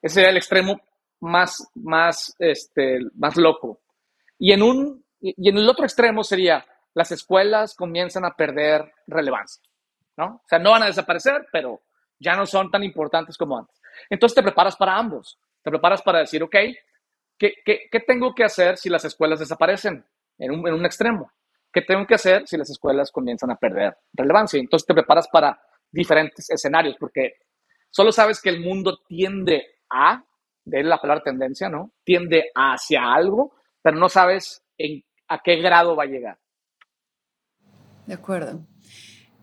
[0.02, 0.80] Ese sería el extremo
[1.22, 3.81] más, más, este, más loco.
[4.44, 9.62] Y en, un, y en el otro extremo sería las escuelas comienzan a perder relevancia,
[10.18, 10.42] ¿no?
[10.44, 11.84] O sea, no van a desaparecer, pero
[12.20, 13.80] ya no son tan importantes como antes.
[14.10, 15.38] Entonces te preparas para ambos.
[15.62, 16.56] Te preparas para decir, ok,
[17.38, 20.04] ¿qué, qué, tengo que hacer si las escuelas desaparecen
[20.40, 21.32] en un, en un extremo?
[21.72, 24.60] ¿Qué tengo que hacer si las escuelas comienzan a perder relevancia?
[24.60, 27.36] Entonces te preparas para diferentes escenarios, porque
[27.92, 30.24] solo sabes que el mundo tiende a,
[30.66, 31.92] de la palabra tendencia, ¿no?
[32.04, 34.64] Tiende hacia algo, pero no sabes
[35.28, 36.38] a qué grado va a llegar.
[38.06, 38.66] De acuerdo.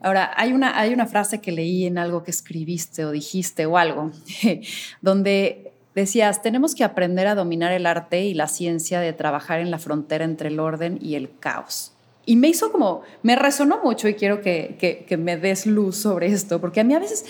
[0.00, 3.76] Ahora, hay una, hay una frase que leí en algo que escribiste o dijiste o
[3.76, 4.12] algo,
[5.00, 9.70] donde decías, tenemos que aprender a dominar el arte y la ciencia de trabajar en
[9.70, 11.92] la frontera entre el orden y el caos.
[12.26, 16.26] Y me hizo como, me resonó mucho y quiero que, que me des luz sobre
[16.26, 17.24] esto, porque a mí a veces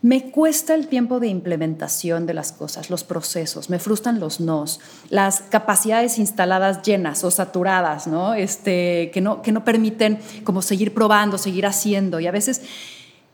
[0.00, 4.80] me cuesta el tiempo de implementación de las cosas, los procesos, me frustran los nos,
[5.10, 8.34] las capacidades instaladas llenas o saturadas, ¿no?
[8.34, 12.20] Este, que, no, que no permiten como seguir probando, seguir haciendo.
[12.20, 12.62] Y a veces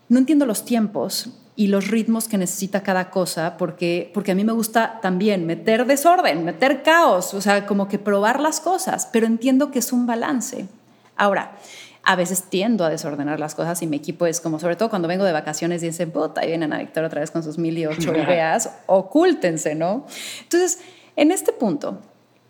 [0.08, 4.42] no entiendo los tiempos y los ritmos que necesita cada cosa, porque, porque a mí
[4.44, 9.26] me gusta también meter desorden, meter caos, o sea, como que probar las cosas, pero
[9.26, 10.66] entiendo que es un balance.
[11.16, 11.56] Ahora,
[12.04, 15.08] a veces tiendo a desordenar las cosas y mi equipo es como, sobre todo cuando
[15.08, 17.78] vengo de vacaciones y dicen, puta, ahí vienen a Víctor otra vez con sus mil
[17.78, 20.06] y ocho ideas, ocúltense, ¿no?
[20.42, 20.82] Entonces,
[21.16, 22.00] en este punto,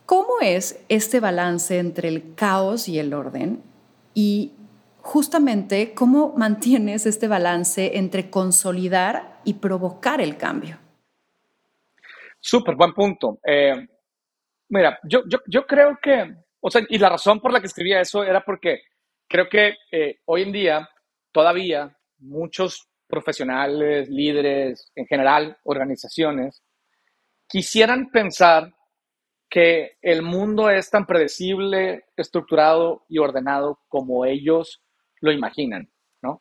[0.06, 3.62] ¿cómo es este balance entre el caos y el orden?
[4.12, 4.52] Y
[5.00, 10.78] justamente, ¿cómo mantienes este balance entre consolidar y provocar el cambio?
[12.40, 13.38] Súper buen punto.
[13.46, 13.86] Eh,
[14.68, 18.00] mira, yo, yo, yo creo que, o sea, y la razón por la que escribía
[18.00, 18.82] eso era porque
[19.34, 20.88] creo que eh, hoy en día
[21.32, 26.62] todavía muchos profesionales, líderes, en general, organizaciones,
[27.48, 28.72] quisieran pensar
[29.50, 34.84] que el mundo es tan predecible, estructurado y ordenado como ellos
[35.20, 35.90] lo imaginan,
[36.22, 36.38] ¿no?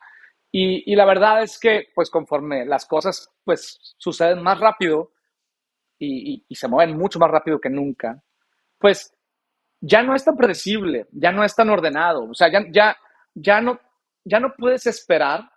[0.52, 5.14] Y, la verdad es que, pues conforme las cosas, pues, suceden más rápido
[5.98, 8.24] y, y se mueven mucho más rápido que nunca,
[8.78, 9.12] pues
[9.86, 12.96] ya no es tan predecible, ya no es tan ordenado, o sea, ya, ya,
[13.36, 13.78] ya, no,
[14.24, 15.52] ya no puedes esperar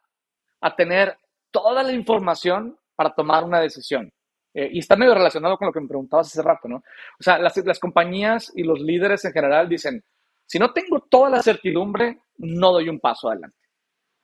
[0.61, 1.17] a tener
[1.53, 4.13] toda la información para tomar una decisión.
[4.53, 6.77] Eh, y está medio relacionado con lo que me preguntabas hace rato, ¿no?
[6.77, 10.03] O sea, las, las compañías y los líderes en general dicen,
[10.45, 13.59] si no tengo toda la certidumbre, no doy un paso adelante.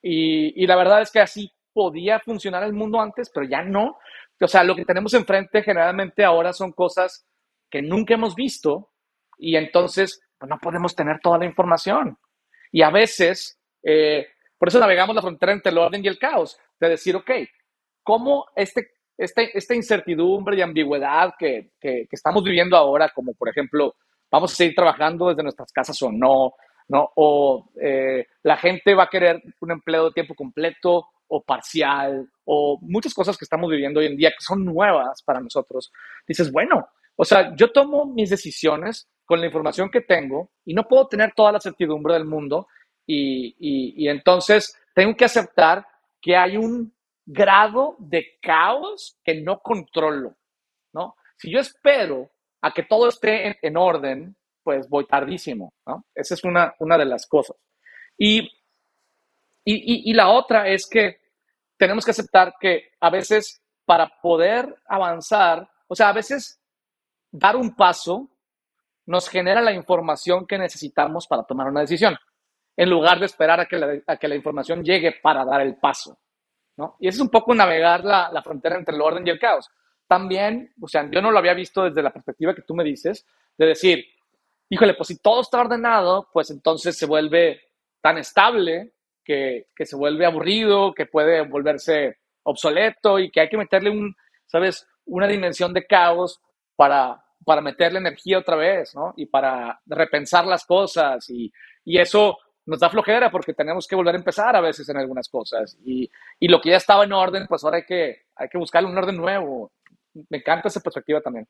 [0.02, 3.98] Y, y, la verdad es que así podía funcionar el mundo antes, pero ya no.
[4.40, 7.24] O sea, lo que tenemos enfrente generalmente ahora son cosas
[7.70, 8.91] que nunca hemos visto
[9.38, 12.18] y entonces pues, no podemos tener toda la información.
[12.70, 14.26] Y a veces, eh,
[14.58, 17.30] por eso navegamos la frontera entre el orden y el caos, de decir, ok,
[18.02, 23.94] ¿cómo este, este, esta incertidumbre y ambigüedad que, que, estamos viviendo ahora, como por ejemplo,
[24.30, 26.54] vamos a seguir trabajando desde nuestras casas o no,
[26.88, 27.10] ¿no?
[27.16, 32.78] O eh, la gente va a querer un empleo de tiempo completo o parcial, o
[32.82, 35.92] muchas cosas que estamos viviendo hoy en día que son nuevas para nosotros.
[36.26, 40.86] Dices, bueno, o sea, yo tomo mis decisiones con la información que tengo y no
[40.86, 42.68] puedo tener toda la certidumbre del mundo
[43.06, 45.86] y, entonces tengo que aceptar
[46.20, 50.36] que hay un grado de caos que no controlo,
[50.92, 51.14] ¿no?
[51.38, 56.04] Si yo espero a que todo esté en, orden, pues voy tardísimo, ¿no?
[56.14, 57.56] Esa es una, una de las cosas.
[58.18, 58.50] Y,
[59.64, 61.22] y, la otra es que
[61.78, 66.60] tenemos que aceptar que a veces para poder avanzar, o sea, a veces
[67.30, 68.28] dar un paso
[69.06, 72.16] nos genera la información que necesitamos para tomar una decisión,
[72.76, 76.18] en lugar de esperar a que la, que la información llegue para dar el paso.
[76.76, 76.96] ¿no?
[77.00, 79.68] Y eso es un poco navegar la, la, frontera entre el orden y el caos.
[80.06, 83.26] También, o sea, yo no lo había visto desde la perspectiva que tú me dices,
[83.58, 84.04] de decir,
[84.68, 87.60] híjole, pues si todo está ordenado, pues entonces se vuelve
[88.00, 93.56] tan estable que, que se vuelve aburrido, que puede volverse obsoleto y que hay que
[93.56, 94.86] meterle un, ¿sabes?
[95.04, 96.40] Una dimensión de caos
[96.74, 99.14] para, para meterle energía otra vez, ¿no?
[99.16, 101.52] Y para repensar las cosas y,
[101.84, 105.28] y, eso nos da flojera porque tenemos que volver a empezar a veces en algunas
[105.28, 108.58] cosas y, y lo que ya estaba en orden, pues ahora hay que, hay que
[108.58, 109.72] buscarle un orden nuevo.
[110.28, 111.48] Me encanta esa perspectiva también.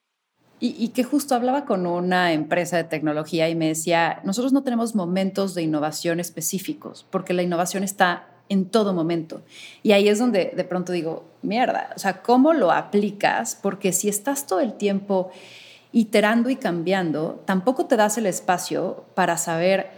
[0.60, 4.62] Y, y, que justo hablaba con una empresa de tecnología y me decía, nosotros no
[4.62, 9.42] tenemos momentos de innovación específicos, porque la innovación está en todo momento.
[9.82, 13.58] Y ahí es donde de pronto digo, mierda, o sea, ¿cómo lo aplicas?
[13.60, 15.30] Porque si estás todo el tiempo
[15.92, 19.90] iterando y cambiando, tampoco te das el espacio para saber,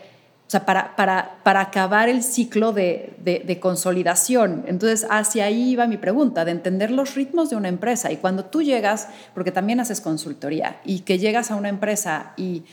[0.47, 4.65] o sea, para, para, para acabar el ciclo de, de, consolidación.
[4.67, 8.11] Entonces, hacia ahí va mi pregunta, de entender los ritmos de una empresa.
[8.11, 12.65] Y cuando tú llegas, porque también haces consultoría, y que llegas a una empresa y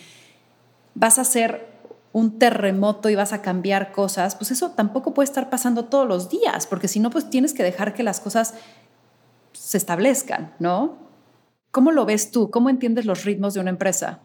[0.95, 1.69] vas a hacer
[2.13, 6.29] un terremoto y vas a cambiar cosas, pues eso tampoco puede estar pasando todos los
[6.29, 8.55] días, porque si no, pues tienes que dejar que las cosas
[9.53, 11.11] se establezcan, ¿no?
[11.71, 12.51] ¿Cómo lo ves tú?
[12.51, 14.21] ¿Cómo entiendes los ritmos de una empresa?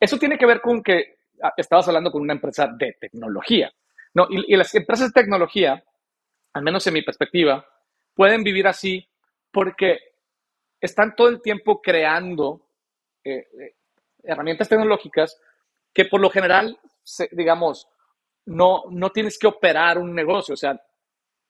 [0.00, 3.72] Eso tiene que ver con que ah, estabas hablando con una empresa de tecnología,
[4.14, 4.26] ¿no?
[4.30, 5.82] Y, las empresas de tecnología,
[6.54, 7.66] al menos en mi perspectiva,
[8.14, 9.06] pueden vivir así
[9.50, 9.98] porque
[10.80, 12.68] están todo el tiempo creando
[13.24, 13.74] eh, eh,
[14.22, 15.40] herramientas tecnológicas
[15.92, 16.78] que por lo general,
[17.32, 17.88] digamos,
[18.46, 20.80] no, no tienes que operar un negocio, o sea,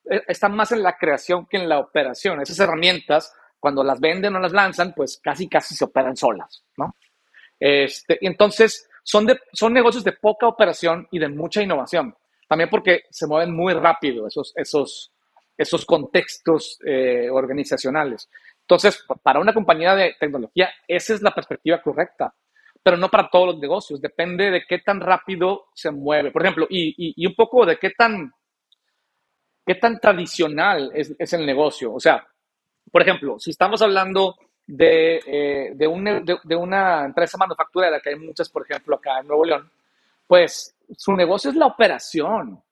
[0.09, 2.41] e, están más en la creación que en la operación.
[2.41, 3.33] Esas herramientas,
[3.67, 6.95] cuando las venden o las lanzan, pues casi, casi se operan solas, ¿no?
[7.59, 12.15] Este, entonces, son, son negocios de poca operación y de mucha innovación.
[12.47, 15.13] También porque se mueven muy rápido esos, esos,
[15.59, 18.31] esos contextos eh, organizacionales.
[18.61, 22.33] Entonces, para una compañía de tecnología, esa es la perspectiva correcta,
[22.81, 24.01] pero no para todos los negocios.
[24.01, 26.31] Depende de qué tan rápido se mueve.
[26.31, 28.33] Por ejemplo, y, y, un poco de qué tan,
[29.67, 31.93] qué tan tradicional es, es el negocio.
[31.93, 32.25] O sea,
[32.91, 38.17] por ejemplo, si estamos hablando de, eh, de, un, de, una empresa manufacturera, que hay
[38.17, 39.71] muchas, por ejemplo, acá en Nuevo León,
[40.27, 42.63] pues su negocio es la operación,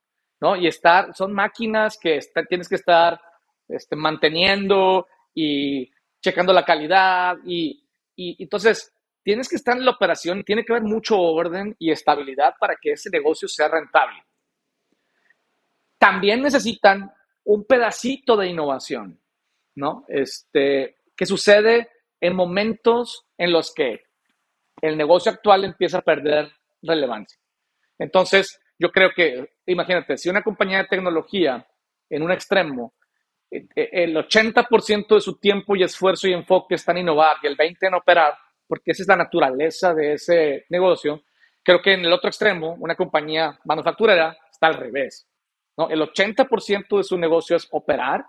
[0.40, 0.56] ¿no?
[0.56, 3.20] Y estar, son máquinas que tienes que estar
[3.68, 7.84] este, manteniendo y checando la calidad y,
[8.16, 12.54] y, entonces tienes que estar en la operación, tiene que haber mucho orden y estabilidad
[12.58, 14.22] para que ese negocio sea rentable.
[15.98, 17.10] También necesitan
[17.44, 19.18] un pedacito de innovación,
[19.76, 20.04] ¿no?
[20.08, 24.02] Este, que sucede en momentos en los que
[24.80, 26.50] el negocio actual empieza a perder
[26.82, 27.38] relevancia.
[27.98, 31.66] Entonces, yo creo que, imagínate, si una compañía de tecnología
[32.10, 32.94] en un extremo,
[33.50, 37.46] eh, eh, el 80% de su tiempo y esfuerzo y enfoque está en innovar y
[37.46, 38.34] el 20% en operar,
[38.66, 41.22] porque esa es la naturaleza de ese negocio,
[41.62, 45.26] creo que en el otro extremo, una compañía manufacturera está al revés.
[45.76, 45.88] ¿no?
[45.88, 48.24] El 80% de su negocio es operar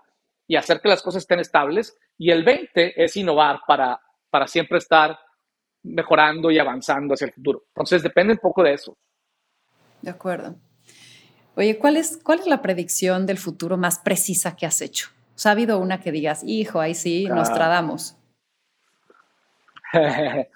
[0.46, 4.78] y hacer que las cosas estén estables y el 20 es innovar para, para siempre
[4.78, 5.18] estar
[5.82, 7.64] mejorando y avanzando hacia el futuro.
[7.68, 8.96] Entonces depende un poco de eso.
[10.02, 10.56] De acuerdo.
[11.54, 15.08] Oye, ¿cuál es, cuál es la predicción del futuro más precisa que has hecho?
[15.34, 18.16] O sea, ¿Ha habido una que digas, hijo, ahí sí, nos tradamos?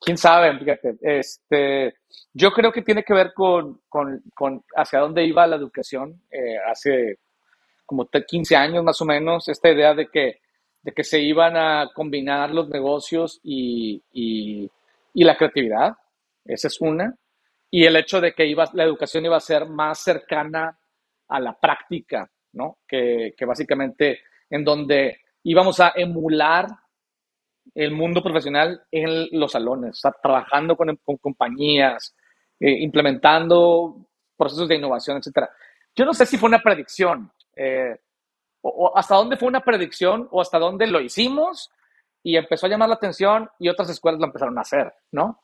[0.00, 0.58] ¿Quién sabe?
[0.58, 1.94] Fíjate, este,
[2.32, 6.58] yo creo que tiene que ver con, con, con hacia dónde iba la educación eh,
[6.70, 7.18] hace
[7.92, 10.40] como 15 años más o menos, esta idea de que,
[10.80, 14.70] de que se iban a combinar los negocios y, y,
[15.12, 15.92] la creatividad,
[16.46, 17.14] esa es una,
[17.70, 20.78] y el hecho de que iba, la educación iba a ser más cercana
[21.28, 22.78] a la práctica, ¿no?
[22.88, 26.66] Que, que básicamente en donde íbamos a emular
[27.74, 32.16] el mundo profesional en los salones, o trabajando con, con compañías,
[32.58, 33.96] eh, implementando
[34.34, 35.46] procesos de innovación, etc.
[35.94, 37.96] Yo no sé si fue una predicción, eh,
[38.62, 41.70] o, hasta dónde fue una predicción o hasta dónde lo hicimos
[42.22, 45.42] y empezó a llamar la atención y otras escuelas lo empezaron a hacer, ¿no?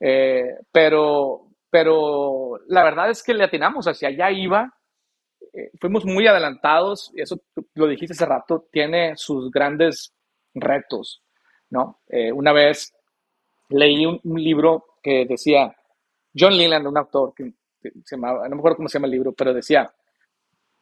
[0.00, 4.72] Eh, pero, pero la verdad es que le atinamos hacia allá iba,
[5.52, 7.40] eh, fuimos muy adelantados, y eso
[7.74, 10.14] lo dijiste hace rato, tiene sus grandes
[10.54, 11.22] retos,
[11.68, 12.00] ¿no?
[12.32, 12.94] una vez
[13.68, 15.74] leí un, libro que decía,
[16.36, 17.52] John Leland, un autor que,
[18.04, 19.92] se llamaba, no me acuerdo cómo se llama el libro, pero decía,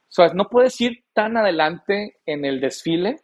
[0.08, 3.20] sea, no puedes ir tan adelante en el desfile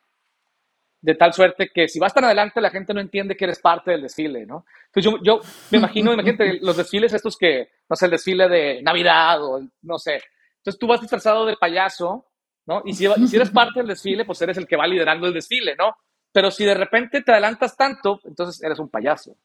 [1.02, 3.92] de tal suerte que si vas tan adelante la gente no entiende que eres parte
[3.92, 4.66] del desfile, ¿no?
[4.86, 5.40] Entonces yo, yo
[5.70, 9.98] me imagino, imagínate los desfiles estos que, no sé, el desfile de Navidad o no
[9.98, 10.20] sé.
[10.58, 12.26] Entonces tú vas disfrazado de payaso,
[12.66, 12.82] ¿no?
[12.84, 15.74] Y si, si eres parte del desfile, pues eres el que va liderando el desfile,
[15.76, 15.96] ¿no?
[16.32, 19.36] Pero si de repente te adelantas tanto, entonces eres un payaso.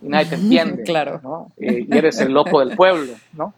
[0.00, 0.84] Y nadie te entiende.
[0.84, 1.20] Claro.
[1.22, 1.52] ¿no?
[1.56, 3.52] Y eres el loco del pueblo, ¿no?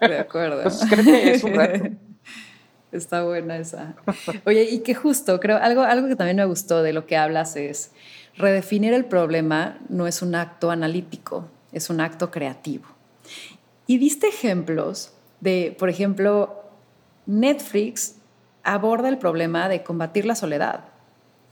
[0.00, 0.58] De acuerdo.
[0.58, 1.96] Entonces creo que es un reto.
[2.92, 3.96] Está buena esa.
[4.46, 7.54] Oye, y que justo, creo, algo, algo que también me gustó de lo que hablas
[7.56, 7.92] es,
[8.36, 12.86] redefinir el problema no es un acto analítico, es un acto creativo.
[13.86, 16.64] Y diste ejemplos de, por ejemplo,
[17.26, 18.16] Netflix
[18.62, 20.84] aborda el problema de combatir la soledad,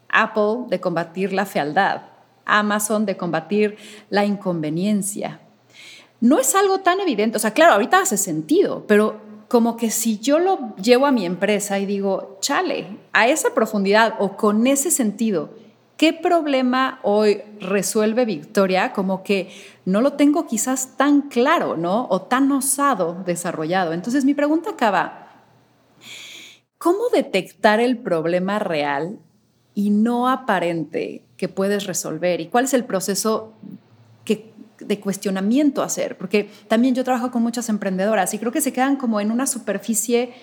[0.09, 2.03] Apple de combatir la fealdad,
[2.47, 3.77] Amazon de combatir
[4.09, 5.41] la inconveniencia.
[6.21, 10.19] No es algo tan evidente, o sea, claro, ahorita hace sentido, pero como que si
[10.19, 14.91] yo lo llevo a mi empresa y digo, chale, a esa profundidad o con ese
[14.91, 15.51] sentido,
[15.97, 18.93] ¿qué problema hoy resuelve Victoria?
[18.93, 19.51] Como que
[19.85, 22.07] no lo tengo quizás tan claro, ¿no?
[22.11, 23.93] O tan osado desarrollado.
[23.93, 25.29] Entonces mi pregunta acaba,
[26.79, 29.19] ¿cómo detectar el problema real
[29.75, 32.41] y no aparente que puedes resolver?
[32.41, 33.53] ¿Y cuál es el proceso
[34.79, 38.97] de cuestionamiento hacer, porque también yo trabajo con muchas emprendedoras y creo que se quedan
[38.97, 40.35] como en una superficie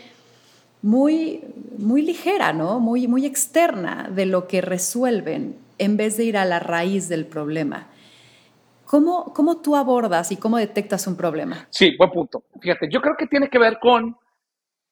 [0.82, 1.42] muy,
[1.78, 2.80] muy ligera, ¿no?
[2.80, 7.26] Muy, muy externa de lo que resuelven en vez de ir a la raíz del
[7.26, 7.88] problema.
[8.86, 11.68] ¿Cómo, ¿Cómo tú abordas y cómo detectas un problema?
[11.70, 12.44] Sí, buen punto.
[12.62, 14.16] Fíjate, yo creo que tiene que ver con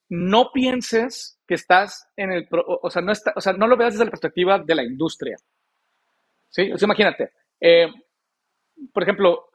[0.10, 3.94] no pienses que estás en el, o sea, no, está, o sea, no lo veas
[3.94, 5.38] desde la perspectiva de la industria.
[6.50, 6.72] ¿Sí?
[6.72, 7.88] O sea, imagínate, eh,
[8.94, 9.50] por ejemplo,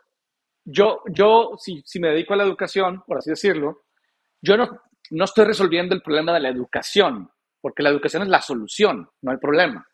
[0.65, 3.85] yo, yo si, si, me dedico a la educación, por así decirlo,
[4.41, 4.69] yo no,
[5.11, 9.33] no estoy resolviendo el problema de la educación, porque la educación es la solución, no
[9.33, 9.87] el problema.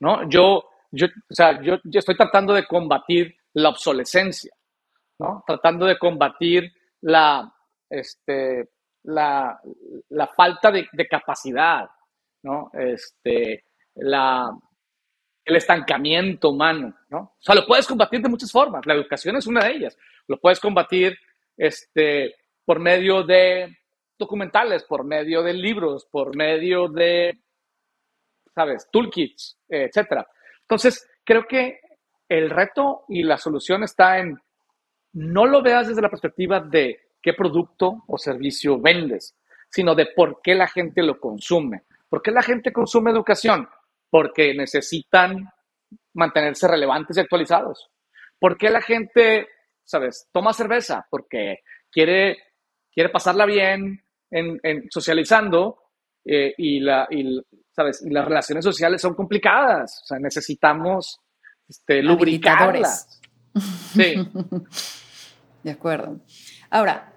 [0.00, 0.28] ¿no?
[0.28, 4.52] Yo, yo, o sea, yo, estoy tratando de combatir la obsolescencia,
[5.18, 5.44] ¿no?
[5.46, 7.52] tratando de combatir la,
[7.88, 8.70] este,
[9.04, 9.60] la,
[10.10, 11.88] la falta de, de, capacidad,
[12.42, 12.70] ¿no?
[12.72, 14.50] Este, la,
[15.44, 17.18] el estancamiento humano, ¿no?
[17.18, 18.86] O sea, lo puedes combatir de muchas formas.
[18.86, 19.98] La educación es una de ellas.
[20.28, 21.18] Lo puedes combatir
[21.56, 22.34] este,
[22.64, 23.76] por medio de
[24.18, 27.38] documentales, por medio de libros, por medio de,
[28.54, 28.88] ¿sabes?
[28.90, 30.26] Toolkits, etcétera.
[30.60, 31.80] Entonces, creo que
[32.28, 34.38] el reto y la solución está en
[35.14, 39.36] no lo veas desde la perspectiva de qué producto o servicio vendes,
[39.68, 41.82] sino de por qué la gente lo consume.
[42.08, 43.68] ¿Por qué la gente consume educación?
[44.12, 45.48] Porque necesitan
[46.12, 47.88] mantenerse relevantes y actualizados.
[48.38, 49.48] ¿Por qué la gente,
[49.82, 51.06] sabes, toma cerveza?
[51.10, 51.60] Porque
[51.90, 52.36] quiere,
[52.92, 54.60] quiere pasarla bien en,
[54.90, 55.78] socializando
[56.26, 57.08] eh, y, la,
[57.70, 58.04] ¿sabes?
[58.04, 60.02] y las relaciones sociales son complicadas.
[60.02, 61.18] O sea, necesitamos
[61.66, 63.18] este, lubricarlas.
[63.94, 64.14] Sí.
[65.62, 66.20] De acuerdo.
[66.70, 67.11] Ahora,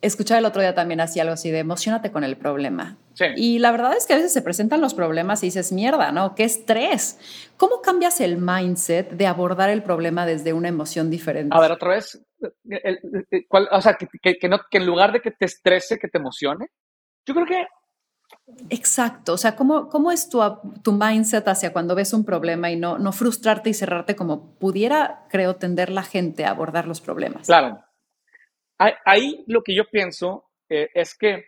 [0.00, 2.96] escuchar el otro día también así algo así de emocionate con el problema.
[3.14, 3.24] Sí.
[3.36, 6.34] Y la verdad es que a veces se presentan los problemas y dices, mierda, ¿no?
[6.34, 7.18] ¿Qué estrés?
[7.56, 11.56] ¿Cómo cambias el mindset de abordar el problema desde una emoción diferente?
[11.56, 12.20] A ver, otra vez,
[13.50, 16.68] o sea, que, que, no, que en lugar de que te estrese, que te emocione.
[17.26, 17.66] Yo creo que...
[18.70, 20.40] Exacto, o sea, ¿cómo, cómo es tu,
[20.82, 25.26] tu mindset hacia cuando ves un problema y no, no frustrarte y cerrarte como pudiera,
[25.30, 27.46] creo, tender la gente a abordar los problemas?
[27.46, 27.82] Claro,
[28.78, 31.46] Ahí lo que yo pienso eh, es que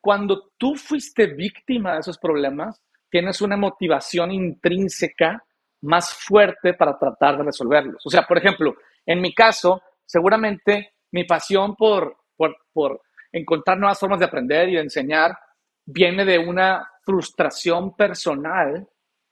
[0.00, 5.42] cuando tú fuiste víctima de esos problemas, tienes una motivación intrínseca
[5.82, 8.04] más fuerte para tratar de resolverlos.
[8.04, 8.74] O sea, por ejemplo,
[9.06, 13.00] en mi caso, seguramente mi pasión por, por, por
[13.30, 15.38] encontrar nuevas formas de aprender y de enseñar
[15.84, 18.88] viene de una frustración personal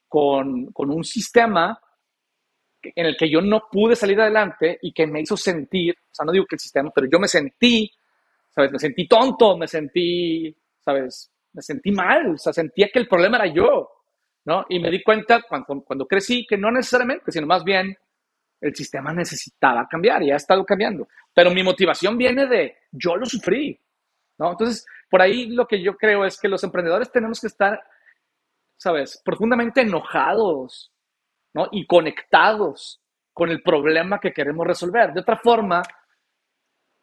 [0.08, 1.80] con, con un sistema
[2.82, 6.24] en el que yo no pude salir adelante y que me hizo sentir, o sea,
[6.24, 7.90] no digo que el sistema, pero yo me sentí,
[8.48, 8.72] ¿sabes?
[8.72, 10.54] Me sentí tonto, me sentí,
[10.84, 11.30] ¿sabes?
[11.52, 13.88] Me sentí mal, o sea, sentía que el problema era yo,
[14.44, 14.64] ¿no?
[14.68, 17.96] Y me di cuenta cuando, cuando crecí que no necesariamente, sino más bien
[18.60, 21.08] el sistema necesitaba cambiar y ha estado cambiando.
[21.34, 23.78] Pero mi motivación viene de yo lo sufrí,
[24.38, 24.52] ¿no?
[24.52, 27.82] Entonces, por ahí lo que yo creo es que los emprendedores tenemos que estar,
[28.76, 29.20] ¿sabes?
[29.24, 30.92] Profundamente enojados
[31.54, 31.68] ¿no?
[31.72, 33.00] y conectados
[33.32, 35.12] con el problema que queremos resolver.
[35.12, 35.82] De otra forma,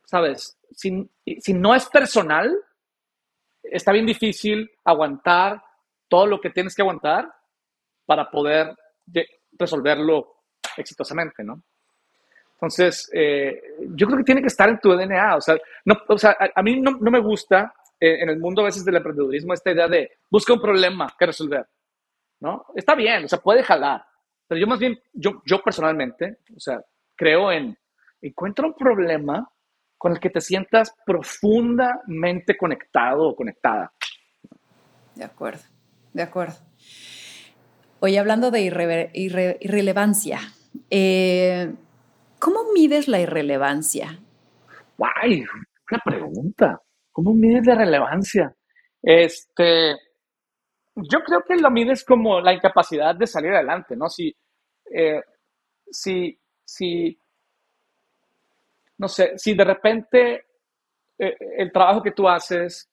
[0.06, 0.58] ¿sabes?
[0.72, 2.56] Si, si no es personal,
[3.64, 5.62] está bien difícil aguantar
[6.08, 7.30] todo lo que tienes que aguantar
[8.06, 8.76] para poder
[9.58, 10.36] resolverlo
[10.78, 11.62] exitosamente, ¿no?
[12.54, 13.62] Entonces, eh,
[13.96, 15.36] yo creo que tiene que estar en tu DNA.
[15.36, 18.62] O sea, no, o sea a, mí no, no, me gusta eh, en el mundo
[18.62, 21.68] a veces del emprendedurismo esta idea de busca un problema que resolver,
[22.40, 22.66] ¿no?
[22.76, 24.04] Está bien, o sea, puede jalar,
[24.48, 26.82] pero yo más bien, yo, yo personalmente, o sea,
[27.16, 27.78] creo en,
[28.22, 29.48] encuentra un problema
[29.98, 33.92] con el que te sientas profundamente conectado o conectada.
[35.16, 35.64] De acuerdo,
[36.14, 36.56] de acuerdo.
[38.00, 40.40] Oye, hablando de irrelevancia,
[40.92, 41.74] eh,
[42.40, 44.20] ¿cómo mides la irrelevancia?
[44.98, 45.44] ¡Guay!
[45.90, 46.82] Una pregunta.
[47.12, 48.54] ¿Cómo mides la relevancia?
[49.02, 49.96] Este,
[51.04, 54.10] yo creo que lo mides como la incapacidad de salir adelante, ¿no?
[54.10, 54.36] Si,
[54.92, 55.22] eh,
[55.92, 57.20] si, si,
[58.98, 60.46] no sé, si de repente
[61.20, 62.90] eh, el trabajo que tú haces,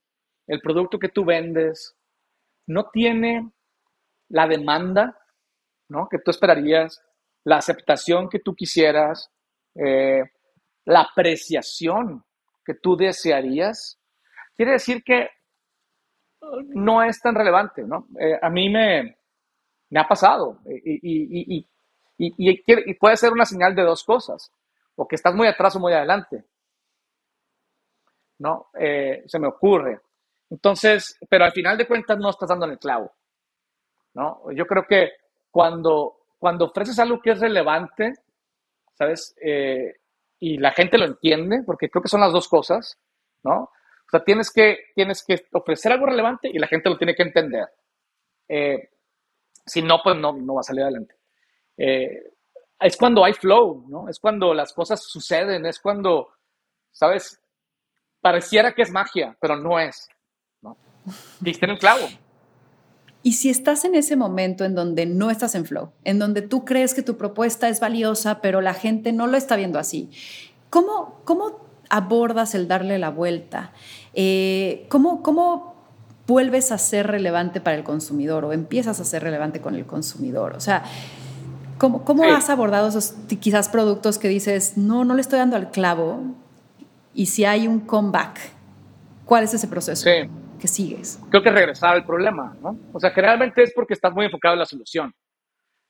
[0.47, 1.97] el producto que tú vendes,
[2.67, 3.51] no tiene
[4.29, 5.19] la demanda,
[5.89, 6.09] ¿no?
[6.09, 7.03] Que tú esperarías,
[7.45, 9.31] la aceptación que tú quisieras,
[9.75, 10.25] eh,
[10.85, 12.25] la apreciación
[12.65, 13.99] que tú desearías,
[14.55, 15.29] quiere decir que
[16.75, 18.09] no es tan relevante, ¿no?
[18.19, 19.17] Eh, a mí me,
[19.97, 21.67] ha pasado y,
[22.17, 24.53] y, puede ser una señal de dos cosas,
[24.97, 26.45] o que estás muy atrás o muy adelante,
[28.39, 28.69] ¿no?
[28.79, 30.01] Eh, se me ocurre.
[30.51, 33.13] Entonces, pero al final de cuentas no estás dando en el clavo,
[34.15, 34.51] ¿no?
[34.53, 35.13] Yo creo que
[35.51, 38.13] cuando, cuando ofreces algo que es relevante,
[38.93, 39.35] ¿sabes?
[39.43, 39.97] Eh,
[40.39, 42.99] y la gente lo entiende, porque creo que son las dos cosas,
[43.43, 43.71] ¿no?
[44.07, 47.23] O sea, tienes que, tienes que ofrecer algo relevante y la gente lo tiene que
[47.23, 47.67] entender.
[48.49, 48.91] Eh,
[49.67, 51.17] si no, pues no, no va a salir adelante.
[51.77, 52.35] Eh,
[52.81, 54.09] es cuando hay flow, ¿no?
[54.09, 56.29] Es cuando las cosas suceden, es cuando,
[56.93, 57.41] ¿sabes?
[58.21, 60.09] Pareciera que es magia, pero no es,
[60.61, 60.77] ¿no?
[61.41, 62.07] Diste en el clavo.
[63.23, 66.67] Y si estás en ese momento en donde no estás en flow, en donde tú
[66.67, 70.11] crees que tu propuesta es valiosa, pero la gente no lo está viendo así,
[70.69, 71.64] ¿cómo, cómo
[71.97, 73.73] abordas el darle la vuelta?
[74.15, 75.75] Eh, ¿cómo, ¿Cómo
[76.27, 80.55] vuelves a ser relevante para el consumidor o empiezas a ser relevante con el consumidor?
[80.57, 80.85] O sea,
[81.79, 85.71] ¿cómo, cómo has abordado esos quizás productos que dices, no, no le estoy dando al
[85.71, 86.23] clavo?
[87.15, 88.39] Y si hay un comeback,
[89.25, 90.03] ¿cuál es ese proceso?
[90.05, 90.29] Sí
[90.65, 91.21] que sigues?
[91.29, 92.79] Creo que regresar al problema, ¿no?
[92.91, 95.15] O sea, generalmente es porque estás muy enfocado en la solución,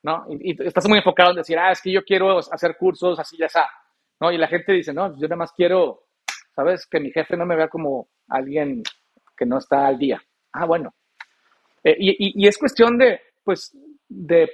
[0.03, 0.25] ¿no?
[0.27, 3.45] Y, estás muy enfocado en decir, ah, es que yo quiero hacer cursos así ya
[3.45, 3.69] está,
[4.19, 4.31] ¿no?
[4.31, 6.03] Y la gente dice, no, yo nada más quiero,
[6.55, 6.85] ¿sabes?
[6.85, 8.83] Que mi jefe no me vea como alguien
[9.35, 10.21] que no está al día.
[10.53, 10.93] Ah, bueno.
[11.83, 14.49] Eh, y, y, es cuestión de, pues, de,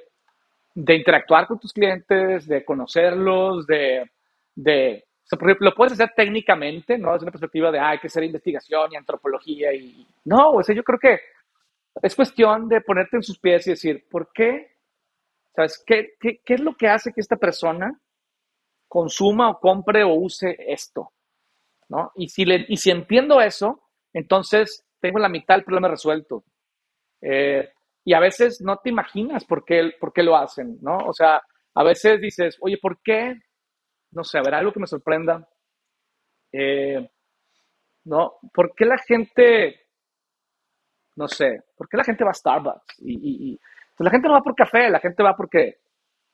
[0.74, 4.10] de interactuar con tus clientes, de conocerlos, de,
[4.56, 5.06] de
[5.60, 7.14] lo puedes hacer técnicamente, ¿no?
[7.14, 10.06] Desde una perspectiva de, ah, hay que hacer investigación y antropología y...
[10.26, 11.20] No, o sea, yo creo que
[12.02, 14.76] es cuestión de ponerte en sus pies y decir, ¿por qué?
[15.56, 15.82] ¿Sabes?
[15.86, 17.98] ¿Qué, qué, qué es lo que hace que esta persona
[18.92, 21.14] consuma o compre o use esto?
[21.88, 22.12] ¿No?
[22.16, 23.84] Y si, le, y si entiendo eso,
[24.14, 26.44] entonces tengo la mitad del problema resuelto.
[27.22, 27.70] Eh,
[28.04, 30.98] y a veces no te imaginas por qué, por qué lo hacen, ¿no?
[30.98, 31.42] O sea,
[31.76, 33.40] a veces dices, oye, ¿por qué
[34.12, 35.48] no sé, habrá algo que me sorprenda.
[36.52, 37.10] Eh,
[38.06, 38.38] ¿No?
[38.54, 39.88] ¿Por qué la gente,
[41.16, 42.96] no sé, por qué la gente va a Starbucks?
[43.00, 43.60] Y,
[43.96, 45.82] pues la gente no va por café, la gente va porque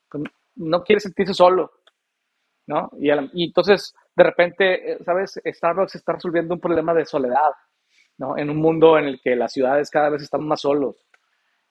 [0.08, 0.24] pues,
[0.56, 1.77] no quiere sentirse solo,
[2.68, 2.90] ¿no?
[3.00, 3.10] Y,
[3.44, 5.40] entonces, de repente, eh, ¿sabes?
[5.44, 7.50] Starbucks está resolviendo un problema de soledad,
[8.18, 8.36] ¿no?
[8.36, 10.96] En un mundo en el que las ciudades cada vez están más solos.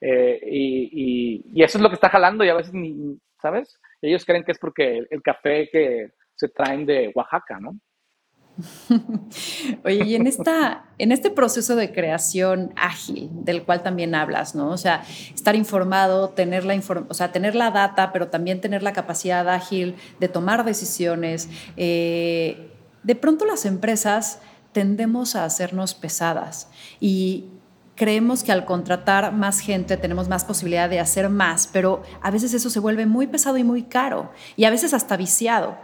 [0.02, 3.80] Eh, y, eso es lo que está jalando y a veces ni, ¿sabes?
[4.02, 7.80] Ellos creen que es porque el, café que se traen de Oaxaca, ¿no?
[9.86, 14.70] Oye, y en, esta, en este proceso de creación ágil, del cual también hablas, ¿no?
[14.70, 15.03] O sea,
[15.34, 19.95] estar informado, tener la, o sea, tener la data, pero también tener la capacidad ágil
[20.20, 21.49] de tomar decisiones.
[21.76, 22.72] Eh,
[23.03, 24.39] de pronto las empresas
[24.72, 27.45] tendemos a hacernos pesadas y
[27.95, 32.53] creemos que al contratar más gente tenemos más posibilidad de hacer más, pero a veces
[32.53, 35.78] eso se vuelve muy pesado y muy caro y a veces hasta viciado.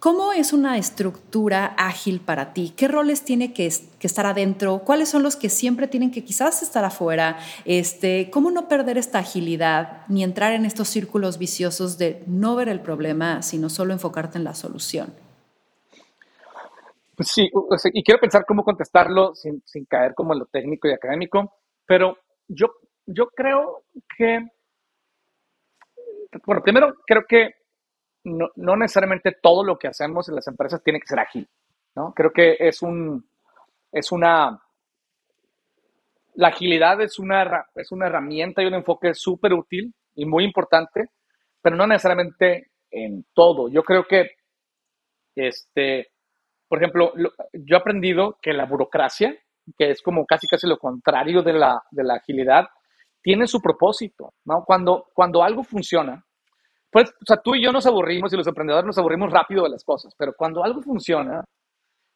[0.00, 2.72] ¿Cómo es una estructura ágil para ti?
[2.76, 4.82] ¿Qué roles tiene que, estar adentro?
[4.84, 7.38] ¿Cuáles son los que siempre tienen que quizás estar afuera?
[7.64, 12.68] Este, ¿Cómo no perder esta agilidad ni entrar en estos círculos viciosos de no ver
[12.68, 15.12] el problema, sino solo enfocarte en la solución?
[17.16, 17.50] Pues sí,
[17.92, 22.16] y quiero pensar cómo contestarlo sin, sin, caer como en lo técnico y académico, pero
[22.46, 22.68] yo,
[23.04, 23.82] yo creo
[24.16, 24.46] que,
[26.46, 27.57] bueno, primero creo que
[28.24, 31.48] no, no, necesariamente todo lo que hacemos en las empresas tiene que ser ágil,
[31.94, 32.12] ¿no?
[32.14, 33.28] Creo que es un,
[33.92, 34.60] es una,
[36.34, 41.10] la agilidad es una, es una herramienta y un enfoque súper útil y muy importante,
[41.60, 43.68] pero no necesariamente en todo.
[43.68, 44.30] Yo creo que,
[45.34, 46.08] este,
[46.68, 47.12] por ejemplo,
[47.52, 49.36] yo he aprendido que la burocracia,
[49.76, 52.66] que es como casi casi lo contrario de la, de la agilidad,
[53.22, 54.64] tiene su propósito, ¿no?
[54.64, 56.24] Cuando, cuando algo funciona,
[56.90, 59.70] pues, o sea, tú y yo nos aburrimos y los emprendedores nos aburrimos rápido de
[59.70, 61.44] las cosas, pero cuando algo funciona,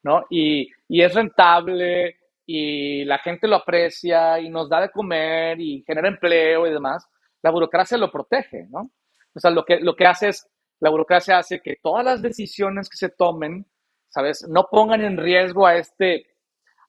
[0.03, 0.25] ¿no?
[0.31, 5.83] Y, y es rentable y la gente lo aprecia y nos da de comer y
[5.87, 7.07] genera empleo y demás,
[7.43, 8.91] la burocracia lo protege, ¿no?
[9.35, 10.47] O sea, lo que, lo que hace es,
[10.81, 13.67] la burocracia hace que todas las decisiones que se tomen
[14.13, 14.47] ¿sabes?
[14.49, 16.27] No pongan en riesgo a este,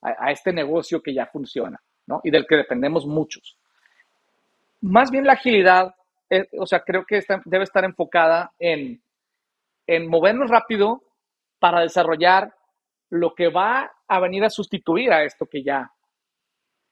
[0.01, 2.19] a, este negocio que ya funciona, ¿no?
[2.23, 3.57] Y del que dependemos muchos.
[4.81, 5.95] Más bien la agilidad,
[6.34, 9.03] eh, o sea, creo que debe estar enfocada en,
[9.86, 11.03] en movernos rápido
[11.59, 12.53] para desarrollar
[13.09, 15.91] lo que va a venir a sustituir a esto que ya,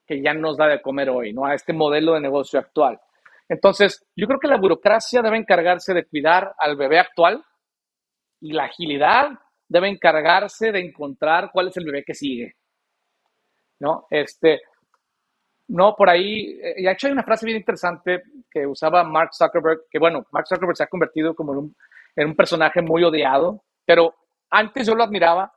[0.06, 1.46] que ya nos da de comer hoy, ¿no?
[1.46, 3.00] A este modelo de negocio actual.
[3.50, 7.44] Entonces, yo creo que la burocracia debe encargarse de cuidar al bebé actual
[8.40, 9.32] y la agilidad
[9.68, 12.56] debe encargarse de encontrar cuál es el bebé que sigue.
[13.80, 14.06] ¿No?
[14.12, 14.62] Este,
[15.72, 19.30] no, por ahí, eh, y de hecho hay una frase bien interesante que usaba Mark
[19.34, 24.14] Zuckerberg, que bueno, Mark Zuckerberg se ha convertido como en un, personaje muy odiado, pero
[24.50, 25.50] antes yo lo admiraba,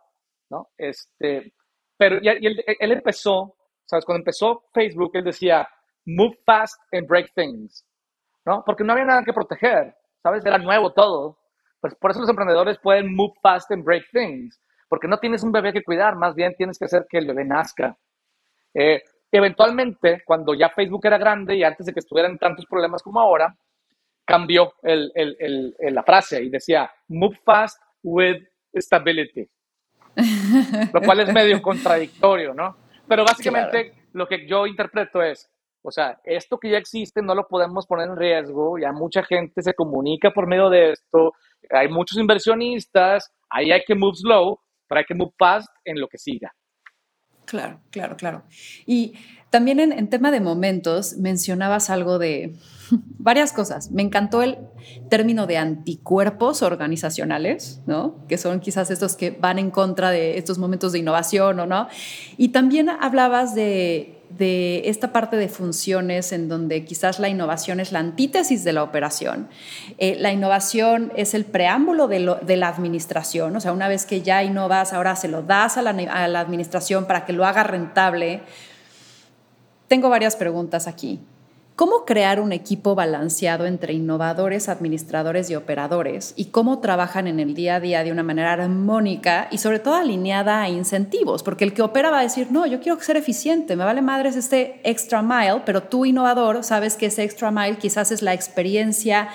[0.51, 0.69] ¿no?
[0.79, 1.53] Este,
[1.97, 4.05] pero y, él, él, empezó, ¿sabes?
[4.05, 5.69] Cuando empezó Facebook, él decía,
[6.07, 7.85] move fast and break things,
[8.47, 8.63] ¿no?
[8.65, 10.47] Porque no había nada que proteger, ¿sabes?
[10.47, 11.41] Era nuevo todo.
[11.81, 15.51] Pues por eso los emprendedores pueden move fast and break things, porque no tienes un
[15.51, 17.99] bebé que cuidar, más bien tienes que hacer que el bebé nazca.
[18.75, 19.03] Eh,
[19.37, 23.55] eventualmente, cuando ya Facebook era grande y antes de que estuvieran tantos problemas como ahora,
[24.25, 28.43] cambió la frase y decía, move fast with
[28.75, 29.49] stability.
[30.93, 32.77] Lo cual es medio contradictorio, ¿no?
[33.07, 35.51] Pero básicamente lo que yo interpreto es,
[35.83, 39.61] o sea, esto que ya existe no lo podemos poner en riesgo, ya mucha gente
[39.63, 41.33] se comunica por medio de esto,
[41.71, 44.59] hay muchos inversionistas, ahí hay que move slow,
[44.89, 46.55] pero hay que move fast en lo que siga.
[47.45, 48.43] Claro, claro, claro.
[48.87, 49.15] Y
[49.51, 52.57] también en, tema de momentos mencionabas algo de
[53.19, 53.91] varias cosas.
[53.93, 54.59] Me encantó el
[55.09, 58.17] término de anticuerpos organizacionales, ¿no?
[58.27, 61.89] Que son quizás estos que van en contra de estos momentos de innovación o no.
[62.37, 67.93] Y también hablabas de de esta parte de funciones en donde quizás la innovación es
[67.93, 69.49] la antítesis de la operación.
[69.99, 74.43] Eh, la innovación es el preámbulo de, la administración, o sea, una vez que ya
[74.43, 78.43] innovas, ahora se lo das a la, a la administración para que lo haga rentable.
[79.89, 81.21] Tengo varias preguntas aquí.
[81.77, 86.33] ¿Cómo crear un equipo balanceado entre innovadores, administradores y operadores?
[86.37, 89.97] ¿Y cómo trabajan en el día a día de una manera armónica y sobre todo
[89.97, 91.43] alineada a incentivos?
[91.43, 94.37] Porque el que opera va a decir, no, yo quiero ser eficiente, me vale madres
[94.37, 99.31] este extra mile, pero tú innovador sabes que ese extra mile quizás es la experiencia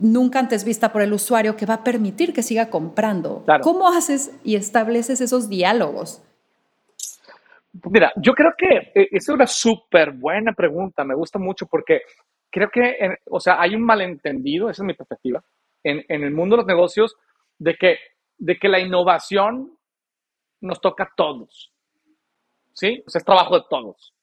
[0.00, 3.44] nunca antes vista por el usuario que va a permitir que siga comprando.
[3.62, 6.22] ¿Cómo haces y estableces esos diálogos?
[7.72, 12.02] Mira, yo creo que eh, es una súper buena pregunta, me gusta mucho porque
[12.50, 15.42] creo que, o sea, hay un malentendido, esa es mi perspectiva,
[15.84, 17.16] en, el mundo de los negocios,
[17.58, 17.98] de que,
[18.38, 19.76] de que la innovación
[20.60, 21.72] nos toca a todos,
[22.72, 23.02] ¿sí?
[23.06, 24.14] O sea, es trabajo de todos.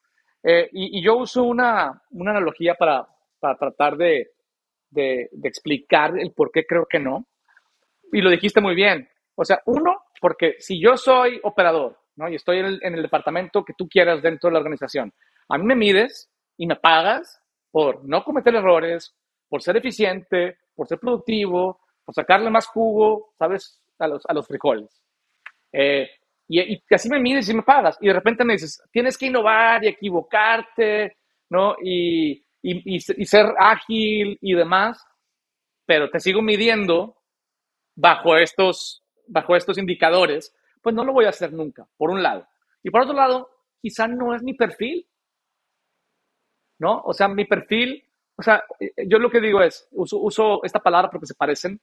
[0.43, 3.07] Eh, y, yo uso una, analogía para,
[3.39, 4.31] tratar de,
[4.89, 7.27] de explicar el por qué creo que no.
[8.11, 9.07] Y lo dijiste muy bien.
[9.35, 12.29] O sea, uno, porque si yo soy operador ¿no?
[12.29, 15.13] Y estoy en el, departamento que tú quieras dentro de la organización.
[15.49, 17.41] A mí me mides y me pagas
[17.71, 19.13] por no cometer errores,
[19.49, 23.81] por ser eficiente, por ser productivo, por sacarle más jugo, ¿sabes?
[23.99, 25.01] A los, a los frijoles.
[25.71, 26.09] Eh,
[26.47, 27.97] y, y, así me mides y me pagas.
[27.99, 31.17] Y de repente me dices, tienes que innovar y equivocarte,
[31.49, 31.75] ¿no?
[31.83, 35.03] Y, y, y, ser ágil y demás,
[35.85, 37.17] pero te sigo midiendo
[37.95, 40.53] bajo estos, bajo estos indicadores
[40.85, 42.47] pues no lo voy a hacer nunca, por un lado.
[42.83, 43.49] Y por otro lado,
[43.81, 45.09] quizá no es mi perfil,
[46.77, 47.01] ¿no?
[47.05, 51.09] O sea, mi perfil, o sea, eh, yo lo que digo es, uso, esta palabra
[51.09, 51.81] porque se parecen.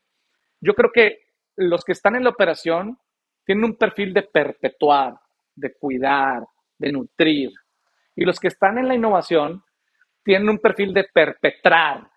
[0.60, 1.18] Yo creo que
[1.56, 2.96] los que están en la operación
[3.44, 5.18] tienen un perfil de perpetuar,
[5.56, 6.46] de cuidar,
[6.78, 7.50] de nutrir.
[8.14, 9.64] Y los que están en la innovación
[10.22, 12.08] tienen un perfil de perpetrar,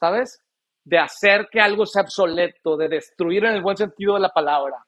[0.00, 0.42] ¿sabes?
[0.82, 4.82] De hacer que algo sea obsoleto, de destruir en el buen sentido de la palabra.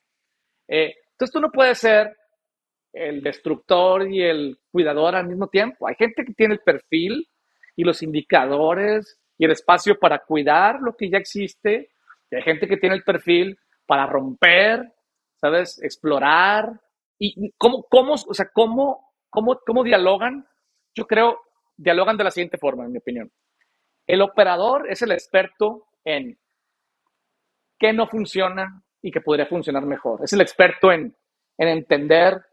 [0.66, 2.16] Eh, entonces tú no puedes ser
[2.92, 5.88] el destructor y el cuidador al mismo tiempo.
[5.88, 7.28] Hay gente que tiene el perfil
[7.74, 11.90] y los indicadores y el espacio para cuidar lo que ya existe.
[12.30, 14.94] Y hay gente que tiene el perfil para romper,
[15.40, 15.82] ¿sabes?
[15.82, 16.80] Explorar.
[17.18, 20.46] ¿Y cómo, cómo, o sea, cómo, cómo, cómo dialogan?
[20.94, 21.40] Yo creo,
[21.76, 23.32] dialogan de la siguiente forma, en mi opinión.
[24.06, 26.38] El operador es el experto en
[27.76, 30.20] qué no funciona, y que podría funcionar mejor.
[30.22, 31.16] Es el experto en,
[31.56, 32.44] entender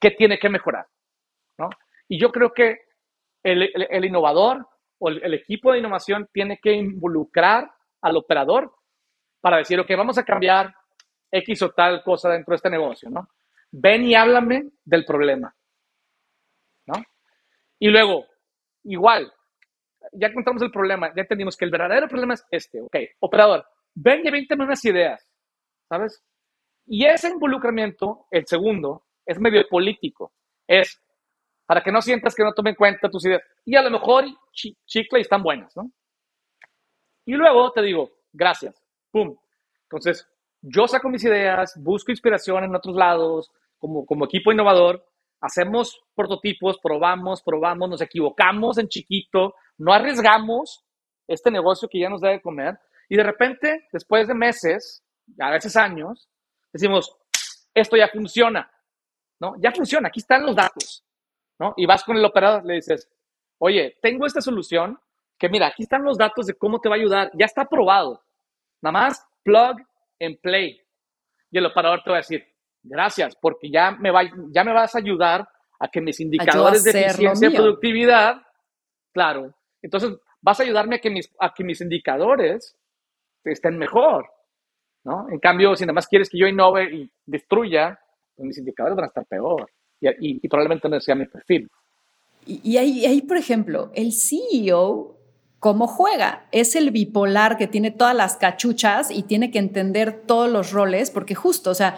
[0.00, 0.86] qué tiene que mejorar.
[1.58, 1.68] ¿no?
[2.08, 2.78] Y yo creo que
[3.42, 4.66] el, innovador
[4.98, 7.70] o el, equipo de innovación tiene que involucrar
[8.00, 8.74] al operador
[9.42, 10.74] para decir, ok, vamos a cambiar
[11.30, 13.28] X o tal cosa dentro de este negocio, ¿no?
[13.70, 15.54] Ven y háblame del problema,
[16.86, 16.94] ¿no?
[17.78, 18.24] Y luego,
[18.84, 19.30] igual,
[20.12, 24.22] ya encontramos el problema, ya entendimos que el verdadero problema es este, ok, operador, ven
[24.24, 25.28] y véntame unas ideas.
[25.94, 26.22] ¿Sabes?
[26.86, 30.32] Y ese involucramiento, el segundo, es medio político.
[30.66, 31.00] Es
[31.66, 33.42] para que no sientas que no tomen en cuenta tus ideas.
[33.64, 35.90] Y a lo mejor chicle y están buenas, ¿no?
[37.24, 38.82] Y luego te digo, gracias.
[39.10, 39.36] ¡Pum!
[39.84, 40.28] Entonces,
[40.60, 45.06] yo saco mis ideas, busco inspiración en otros lados, como, como equipo innovador,
[45.40, 50.84] hacemos prototipos, probamos, probamos, nos equivocamos en chiquito, no arriesgamos
[51.28, 52.78] este negocio que ya nos debe comer.
[53.08, 55.03] Y de repente, después de meses,
[55.38, 56.28] a veces años,
[56.72, 57.16] decimos,
[57.72, 58.70] esto ya funciona,
[59.40, 59.54] ¿no?
[59.58, 61.04] Ya funciona, aquí están los datos,
[61.58, 61.74] ¿no?
[61.76, 63.10] Y vas con el operador, le dices,
[63.58, 64.98] oye, tengo esta solución
[65.38, 68.22] que mira, aquí están los datos de cómo te va a ayudar, ya está aprobado,
[68.80, 69.76] nada más plug
[70.20, 70.80] and play.
[71.50, 72.44] Y el operador te va a decir,
[72.82, 75.48] gracias, porque ya me, va, ya me vas a ayudar
[75.78, 78.42] a que mis indicadores de eficiencia y productividad,
[79.12, 82.76] claro, entonces vas a ayudarme a que mis, a que mis indicadores
[83.44, 84.30] estén mejor.
[85.04, 85.26] ¿No?
[85.30, 87.98] En cambio, si nada más quieres que yo innove y destruya,
[88.34, 89.70] pues mis indicadores van a estar peor
[90.20, 91.70] y, probablemente no sea mi perfil.
[92.46, 95.16] Y, ahí, ahí, por ejemplo, el CEO,
[95.58, 96.46] ¿cómo juega?
[96.52, 101.10] Es el bipolar que tiene todas las cachuchas y tiene que entender todos los roles,
[101.10, 101.96] porque justo, o sea,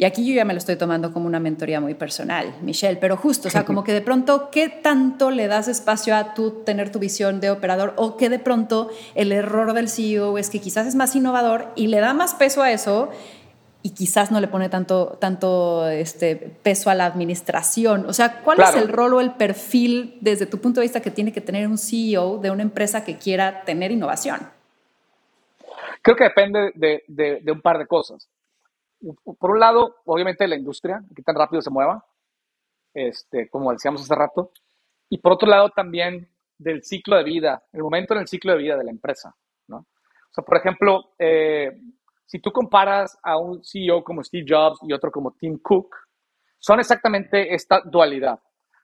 [0.00, 3.18] y aquí yo ya me lo estoy tomando como una mentoría muy personal, Michelle, pero
[3.18, 6.90] justo, o sea, como que de pronto, ¿qué tanto le das espacio a tú tener
[6.90, 10.86] tu visión de operador o que de pronto el error del CEO es que quizás
[10.86, 13.10] es más innovador y le da más peso a eso
[13.82, 18.06] y quizás no le pone tanto, tanto este, peso a la administración.
[18.06, 21.10] O sea, ¿cuál es el rol o el perfil desde tu punto de vista que
[21.10, 24.48] tiene que tener un CEO de una empresa que quiera tener innovación?
[26.00, 28.30] Creo que depende de, de un par de cosas
[29.38, 32.04] por un lado, obviamente la industria, que tan rápido se mueva,
[32.94, 34.52] este, como decíamos hace rato,
[35.08, 36.28] y por otro lado también
[36.58, 39.34] del ciclo de vida, el momento en el ciclo de vida de la empresa,
[39.68, 39.86] ¿no?
[40.46, 41.80] Por ejemplo, eh,
[42.26, 45.96] si tú comparas a un CEO como Steve Jobs y otro como Tim Cook,
[46.58, 48.38] son exactamente esta dualidad,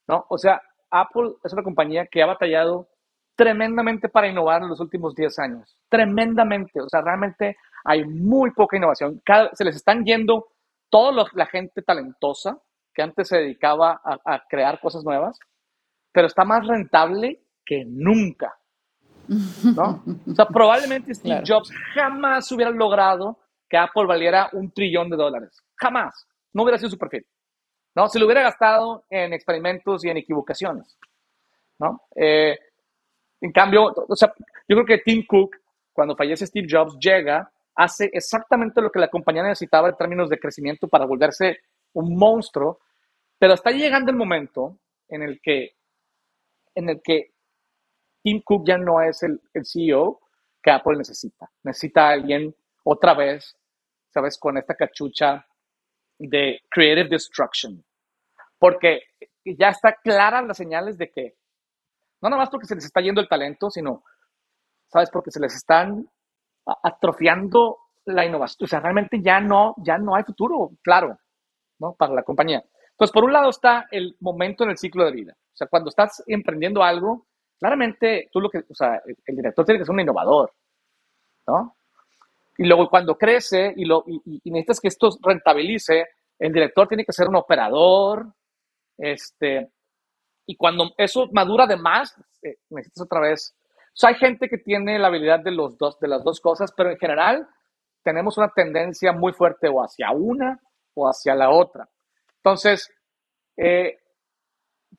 [0.08, 0.26] ¿no?
[0.28, 0.60] O sea,
[0.90, 2.88] Apple es una compañía que ha batallado
[3.36, 8.76] tremendamente para innovar en los últimos 10 años, tremendamente, o sea, realmente hay muy poca
[8.76, 9.22] innovación.
[9.52, 10.46] se les están yendo
[10.90, 12.58] toda la gente talentosa
[12.96, 15.38] que antes se dedicaba a, crear cosas nuevas,
[16.10, 18.56] pero está más rentable que nunca.
[19.28, 20.02] ¿no?
[20.26, 25.62] O sea, probablemente Steve Jobs jamás hubiera logrado que Apple valiera un trillón de dólares.
[25.76, 26.26] Jamás.
[26.54, 27.26] No hubiera sido su perfil.
[27.94, 28.08] ¿no?
[28.08, 30.98] Se lo hubiera gastado en experimentos y en equivocaciones.
[31.78, 32.00] ¿no?
[32.14, 32.58] Eh,
[33.40, 34.32] en cambio, o sea,
[34.68, 35.56] yo creo que Tim Cook,
[35.92, 40.38] cuando fallece Steve Jobs, llega hace exactamente lo que la compañía necesitaba en términos de
[40.38, 41.58] crecimiento para volverse
[41.92, 42.80] un monstruo,
[43.38, 44.78] pero está llegando el momento
[45.08, 45.76] en el que,
[46.74, 47.32] en el que
[48.22, 50.20] Tim Cook ya no es el, el CEO
[50.62, 51.50] que Apple necesita.
[51.62, 53.56] Necesita a alguien otra vez,
[54.12, 54.38] ¿sabes?
[54.38, 55.46] Con esta cachucha
[56.18, 57.84] de creative destruction.
[58.58, 59.02] Porque
[59.44, 61.36] ya está clara las señales de que,
[62.20, 64.04] no nada más porque se les está yendo el talento, sino,
[64.88, 65.10] ¿sabes?
[65.10, 66.08] Porque se les están
[66.82, 68.64] atrofiando la innovación.
[68.64, 71.18] O sea, realmente ya no, ya no hay futuro, claro,
[71.78, 71.94] ¿no?
[71.94, 72.64] Para la compañía.
[72.90, 75.36] Entonces, por un lado está el momento en el ciclo de vida.
[75.36, 77.26] O sea, cuando estás emprendiendo algo,
[77.58, 80.52] claramente tú lo que, o sea, el, director tiene que ser un innovador,
[81.46, 81.76] ¿no?
[82.58, 86.06] Y luego cuando crece y, lo, y, necesitas que esto rentabilice,
[86.38, 88.32] el director tiene que ser un operador,
[88.96, 89.72] este,
[90.46, 93.54] y cuando eso madura de más, eh, necesitas otra vez
[94.04, 96.98] hay gente que tiene la habilidad de, los dos, de las dos cosas, pero en
[96.98, 97.48] general
[98.02, 100.60] tenemos una tendencia muy fuerte o hacia una
[100.94, 101.88] o hacia la otra.
[102.36, 102.90] Entonces,
[103.56, 103.98] eh,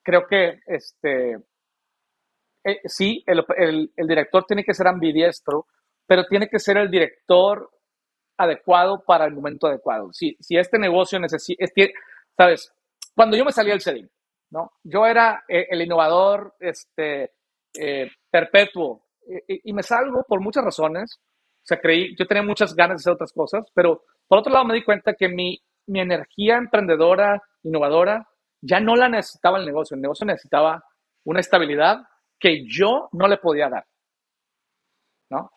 [0.02, 1.36] creo que este,
[2.64, 5.66] eh, sí, el, director tiene que ser ambidiestro,
[6.06, 7.70] pero tiene que ser el director
[8.36, 10.12] adecuado para el momento adecuado.
[10.12, 11.64] Si, si este negocio necesita,
[12.36, 12.72] sabes,
[13.14, 14.08] cuando yo me salí del CEDIM,
[14.50, 14.72] ¿no?
[14.82, 17.32] Yo era eh, el innovador, este,
[17.74, 19.04] eh, perpetuo.
[19.46, 21.20] Y, me salgo por muchas razones.
[21.20, 24.64] O sea, creí, yo tenía muchas ganas de hacer otras cosas, pero por otro lado
[24.64, 28.26] me di cuenta que mi, mi energía emprendedora, innovadora,
[28.60, 29.94] ya no la necesitaba el negocio.
[29.94, 30.82] El negocio necesitaba
[31.24, 31.98] una estabilidad
[32.38, 33.86] que yo no le podía dar.
[35.30, 35.50] ¿no?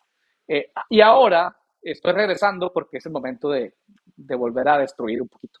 [0.46, 3.74] Eh, y ahora estoy regresando porque es el momento de,
[4.16, 5.60] de volver a destruir un poquito.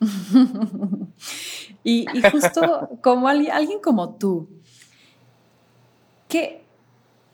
[1.84, 4.48] y, justo como alguien como tú,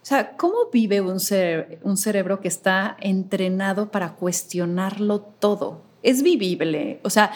[0.03, 5.83] o sea, ¿cómo vive un, cerebro que está entrenado para cuestionarlo todo?
[6.03, 7.01] ¿Es vivible?
[7.05, 7.33] O sea,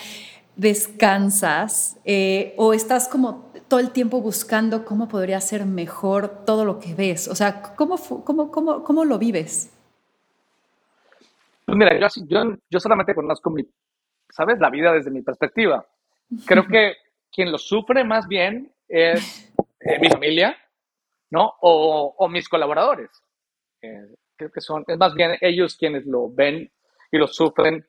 [0.56, 6.78] ¿descansas eh, o estás como todo el tiempo buscando cómo podría ser mejor todo lo
[6.78, 7.28] que ves?
[7.28, 9.70] O sea, ¿cómo, cómo, cómo, cómo lo vives?
[11.66, 13.66] Pues mira, yo, yo solamente conozco mi,
[14.34, 14.58] ¿sabes?
[14.58, 15.86] La vida desde mi perspectiva.
[16.46, 16.96] Creo que
[17.30, 20.56] quien lo sufre más bien es eh, mi familia,
[21.30, 21.52] ¿no?
[21.60, 23.10] O, mis colaboradores.
[23.80, 26.70] Eh, creo que son, es más bien ellos quienes lo ven
[27.12, 27.86] y lo sufren,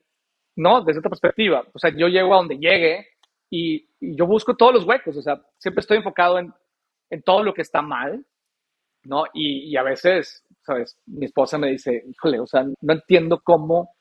[0.55, 0.83] ¿no?
[0.83, 1.65] Desde otra perspectiva.
[1.73, 3.07] O sea, yo llego a donde llegue
[3.49, 6.53] y, yo busco todos los huecos, o sea, siempre estoy enfocado en,
[7.09, 8.23] en todo lo que está mal,
[9.03, 9.23] ¿no?
[9.33, 10.99] Y, y, a veces, ¿sabes?
[11.07, 13.95] Mi esposa me dice, híjole, o sea, no entiendo cómo,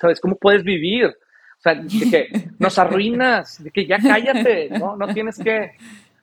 [0.00, 0.20] ¿sabes?
[0.20, 1.16] ¿Cómo puedes vivir?
[1.58, 2.28] O sea, de que
[2.58, 4.96] nos arruinas, de que ya cállate, ¿no?
[4.96, 5.72] No tienes que,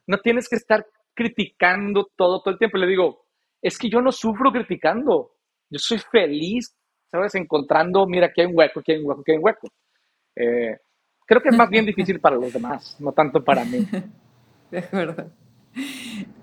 [0.08, 2.78] no tienes que estar criticando todo, todo el tiempo.
[2.78, 3.26] Le digo,
[3.62, 5.32] es que yo no sufro criticando.
[5.70, 6.76] Yo soy feliz,
[7.12, 7.36] ¿sabes?
[7.36, 9.68] Encontrando, mira, aquí hay un hueco, aquí hay un hueco, aquí hay un hueco.
[10.36, 10.78] Eh,
[11.26, 13.88] creo que es más bien difícil para los demás, no tanto para mí.
[14.72, 15.32] De acuerdo.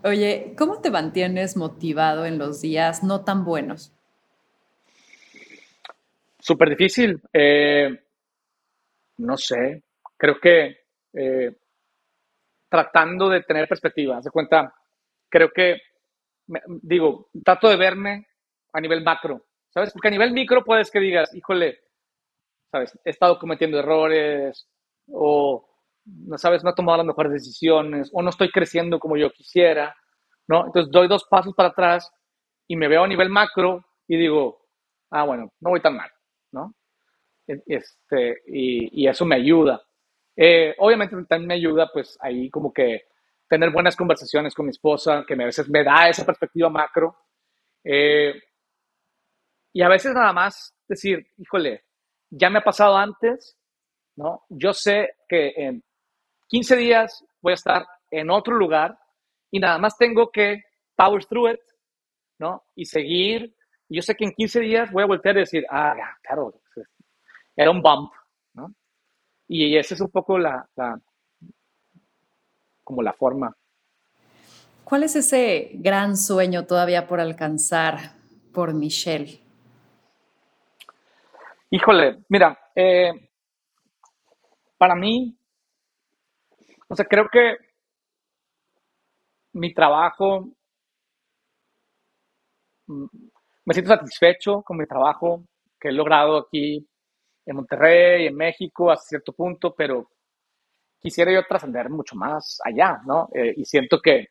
[0.04, 3.92] Oye, ¿cómo te mantienes motivado en los días no tan buenos?
[6.38, 7.20] Súper difícil.
[7.32, 8.00] Eh,
[9.20, 9.84] no sé.
[10.16, 10.76] Creo que
[11.14, 11.56] eh,
[12.68, 14.72] tratando de tener perspectiva, se cuenta,
[15.28, 15.78] creo que,
[16.82, 18.26] digo, trato de verme
[18.72, 19.92] a nivel macro, ¿sabes?
[19.92, 21.80] Porque a nivel micro puedes que digas, híjole,
[22.70, 22.98] ¿sabes?
[23.04, 24.68] He estado cometiendo errores
[25.08, 25.68] o,
[26.04, 29.96] no sabes, no he tomado las mejores decisiones o no estoy creciendo como yo quisiera,
[30.46, 30.66] ¿no?
[30.66, 32.10] Entonces doy dos pasos para atrás
[32.68, 34.66] y me veo a nivel macro y digo,
[35.10, 36.10] ah, bueno, no voy tan mal,
[37.66, 39.82] este, y, y eso me ayuda.
[40.36, 43.08] Eh, obviamente también me ayuda, pues ahí como que
[43.48, 47.16] tener buenas conversaciones con mi esposa, que a veces me da esa perspectiva macro.
[47.84, 48.34] Eh,
[49.72, 51.84] y a veces nada más decir, híjole,
[52.30, 53.56] ya me ha pasado antes,
[54.16, 54.44] ¿no?
[54.48, 55.82] Yo sé que en
[56.48, 58.98] 15 días voy a estar en otro lugar
[59.50, 60.62] y nada más tengo que
[60.96, 61.60] power through it,
[62.38, 62.64] ¿no?
[62.74, 63.54] Y seguir.
[63.88, 66.59] yo sé que en 15 días voy a voltear y decir, ah, claro,
[67.60, 68.10] era un bump,
[68.54, 68.74] ¿no?
[69.46, 70.98] Y esa es un poco la, la
[72.82, 73.54] como la forma.
[74.82, 78.14] ¿Cuál es ese gran sueño todavía por alcanzar
[78.54, 79.42] por Michelle?
[81.68, 83.28] Híjole, mira, eh,
[84.78, 85.36] para mí,
[86.88, 87.58] o sea, creo que
[89.52, 90.48] mi trabajo,
[92.86, 93.06] mm,
[93.66, 95.44] me siento satisfecho con mi trabajo
[95.78, 96.89] que he logrado aquí
[97.50, 100.08] en Monterrey, en México, hasta cierto punto, pero
[101.00, 103.28] quisiera yo trascender mucho más allá, ¿no?
[103.34, 104.28] Eh, y siento que,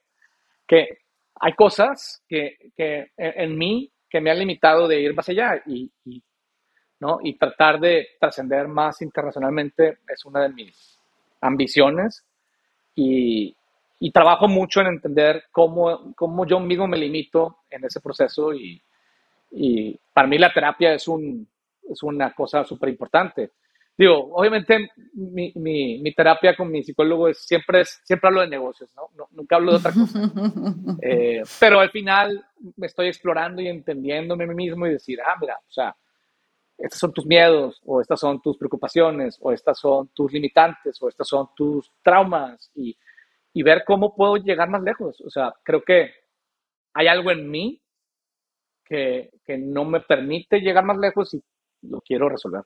[0.65, 0.99] que
[1.35, 5.91] hay cosas que, que, en mí que me han limitado de ir más allá y,
[6.99, 7.19] ¿no?
[7.23, 10.99] y tratar de trascender más internacionalmente es una de mis
[11.41, 12.25] ambiciones
[12.95, 13.55] y,
[13.99, 18.81] y trabajo mucho en entender cómo, cómo, yo mismo me limito en ese proceso y,
[19.51, 21.47] y para mí la terapia es un,
[21.89, 23.51] es una cosa súper importante.
[23.97, 28.47] Digo, obviamente mi, mi, mi, terapia con mi psicólogo es siempre, es, siempre hablo de
[28.47, 29.09] negocios, ¿no?
[29.31, 30.19] nunca hablo de otra cosa.
[31.01, 32.45] Eh, pero al final
[32.77, 35.95] me estoy explorando y entendiéndome a mí mismo y decir, ah, mira, o sea,
[36.77, 41.09] estos son tus miedos, o estas son tus preocupaciones, o estas son tus limitantes, o
[41.09, 42.97] estas son tus traumas, y,
[43.53, 45.19] y ver cómo puedo llegar más lejos.
[45.21, 46.11] O sea, creo que
[46.93, 47.81] hay algo en mí
[48.85, 51.43] que, que no me permite llegar más lejos y
[51.81, 52.63] lo quiero resolver.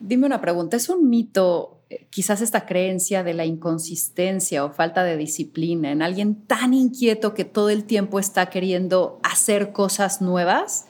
[0.00, 5.02] Dime una pregunta, ¿es un mito eh, quizás esta creencia de la inconsistencia o falta
[5.02, 10.88] de disciplina en alguien tan inquieto que todo el tiempo está queriendo hacer cosas nuevas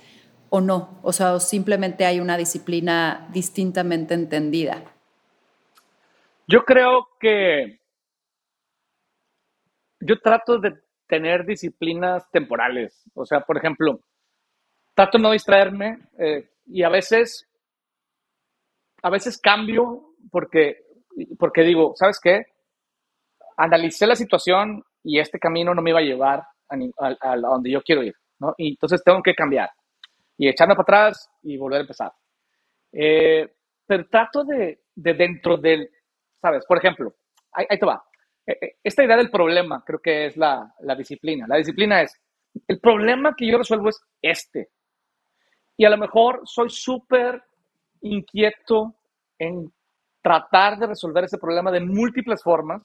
[0.50, 0.98] o no?
[1.02, 4.84] O sea, simplemente hay una disciplina distintamente entendida.
[6.46, 7.80] Yo creo que
[10.00, 10.74] yo trato de
[11.06, 13.04] tener disciplinas temporales.
[13.14, 14.00] O sea, por ejemplo,
[14.94, 15.98] trato de no distraerme.
[16.18, 17.48] Eh, y a veces,
[19.02, 20.84] a veces cambio porque,
[21.38, 22.42] porque digo, ¿sabes qué?
[23.56, 28.02] Analicé la situación y este camino no me iba a llevar a, donde yo quiero
[28.02, 28.54] ir, ¿no?
[28.58, 29.70] Y entonces tengo que cambiar
[30.36, 32.12] y echarme para atrás y volver a empezar.
[32.92, 33.48] Eh,
[33.86, 35.90] pero trato de, de, dentro del,
[36.40, 36.64] ¿sabes?
[36.66, 37.14] Por ejemplo,
[37.52, 38.02] ahí, te va.
[38.46, 41.46] Eh, eh, esta idea del problema creo que es la, la disciplina.
[41.48, 42.14] La disciplina es,
[42.66, 44.70] el problema que yo resuelvo es este.
[45.78, 47.40] Y a lo mejor soy súper
[48.02, 48.96] inquieto
[49.38, 49.72] en
[50.20, 52.82] tratar de resolver ese problema de múltiples formas,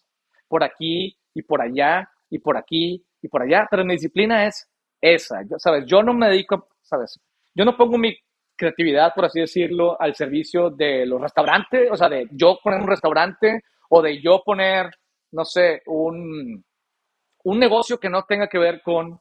[0.47, 4.69] por aquí y por allá y por aquí y por allá, pero mi disciplina es
[5.01, 5.85] esa, ¿sabes?
[5.87, 7.19] Yo no me dedico, ¿sabes?
[7.55, 8.15] Yo no pongo mi
[8.55, 12.87] creatividad, por así decirlo, al servicio de los restaurantes, o sea, de yo poner un
[12.87, 14.91] restaurante o de yo poner,
[15.31, 16.63] no sé, un,
[17.43, 19.19] un negocio que no tenga que ver con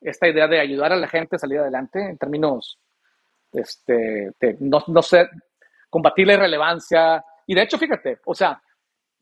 [0.00, 2.78] esta idea de ayudar a la gente a salir adelante en términos,
[3.52, 5.28] este, de no, no sé,
[5.88, 7.24] combatir la irrelevancia.
[7.46, 8.62] Y de hecho, fíjate, o sea,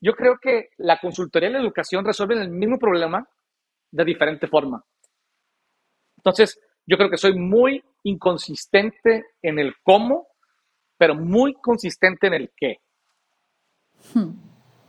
[0.01, 3.27] yo creo que la consultoría y la educación resuelven el mismo problema
[3.91, 4.83] de diferente forma.
[6.17, 10.27] Entonces, yo creo que soy muy inconsistente en el cómo,
[10.97, 12.77] pero muy consistente en el qué.
[14.13, 14.31] Hmm,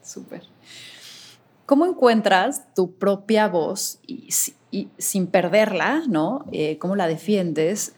[0.02, 0.42] súper.
[1.70, 4.32] ¿Cómo encuentras tu propia voz y,
[4.98, 6.44] sin perderla, ¿no?
[6.50, 7.96] Eh, ¿Cómo la defiendes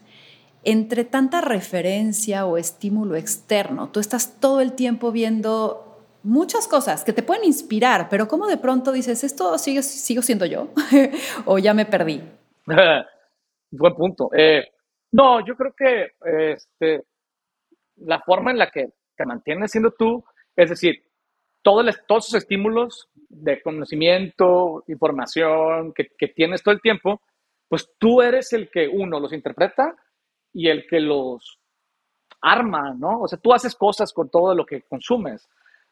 [0.63, 3.89] entre tanta referencia o estímulo externo?
[3.89, 8.57] Tú estás todo el tiempo viendo muchas cosas que te pueden inspirar, pero ¿cómo de
[8.57, 10.67] pronto dices, esto sigue, sigo siendo yo
[11.45, 12.21] o ya me perdí?
[13.71, 14.29] Buen punto.
[14.37, 14.67] Eh,
[15.13, 16.11] no, yo creo que
[16.53, 17.05] este,
[17.95, 20.23] la forma en la que te mantienes siendo tú,
[20.55, 21.03] es decir,
[21.63, 27.21] todos esos estímulos de conocimiento, información que, que, tienes todo el tiempo,
[27.67, 29.95] pues tú eres el que uno los interpreta
[30.53, 31.59] y el que los
[32.41, 33.21] arma, ¿no?
[33.21, 35.49] O sea, tú haces cosas con todo lo que consumes.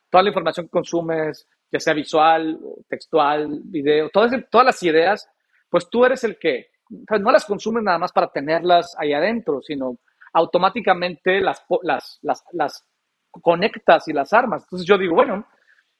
[0.09, 5.29] Toda la información que consumes, ya sea visual, textual, video, todas, todas las ideas,
[5.69, 9.97] pues tú eres el que, no las consumes nada más para tenerlas ahí adentro, sino
[10.33, 12.85] automáticamente las, las, las, las
[13.31, 14.63] conectas y las armas.
[14.63, 15.47] Entonces yo digo, bueno,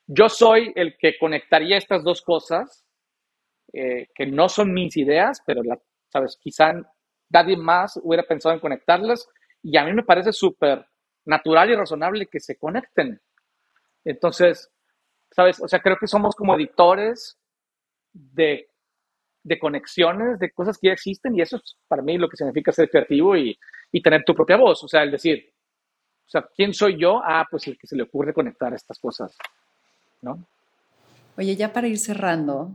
[0.06, 2.84] yo soy el que conectaría estas dos cosas,
[3.72, 5.78] eh, que no son mis ideas, pero, la,
[6.12, 6.38] ¿sabes?
[6.40, 6.72] Quizá
[7.30, 9.26] nadie más hubiera pensado en conectarlas
[9.62, 10.86] y a mí me parece súper
[11.24, 13.20] natural y razonable que se conecten.
[14.04, 14.70] Entonces,
[15.30, 15.60] ¿sabes?
[15.62, 17.38] O sea, creo que somos como editores
[18.12, 18.68] de,
[19.42, 22.72] de conexiones, de cosas que ya existen y eso es para mí lo que significa
[22.72, 23.58] ser creativo y,
[23.90, 24.82] y tener tu propia voz.
[24.84, 25.52] O sea, el decir,
[26.26, 27.20] o sea, ¿quién soy yo?
[27.24, 29.36] Ah, pues el que se le ocurre conectar estas cosas,
[30.22, 30.44] ¿no?
[31.36, 32.70] Oye, ya para ir cerrando,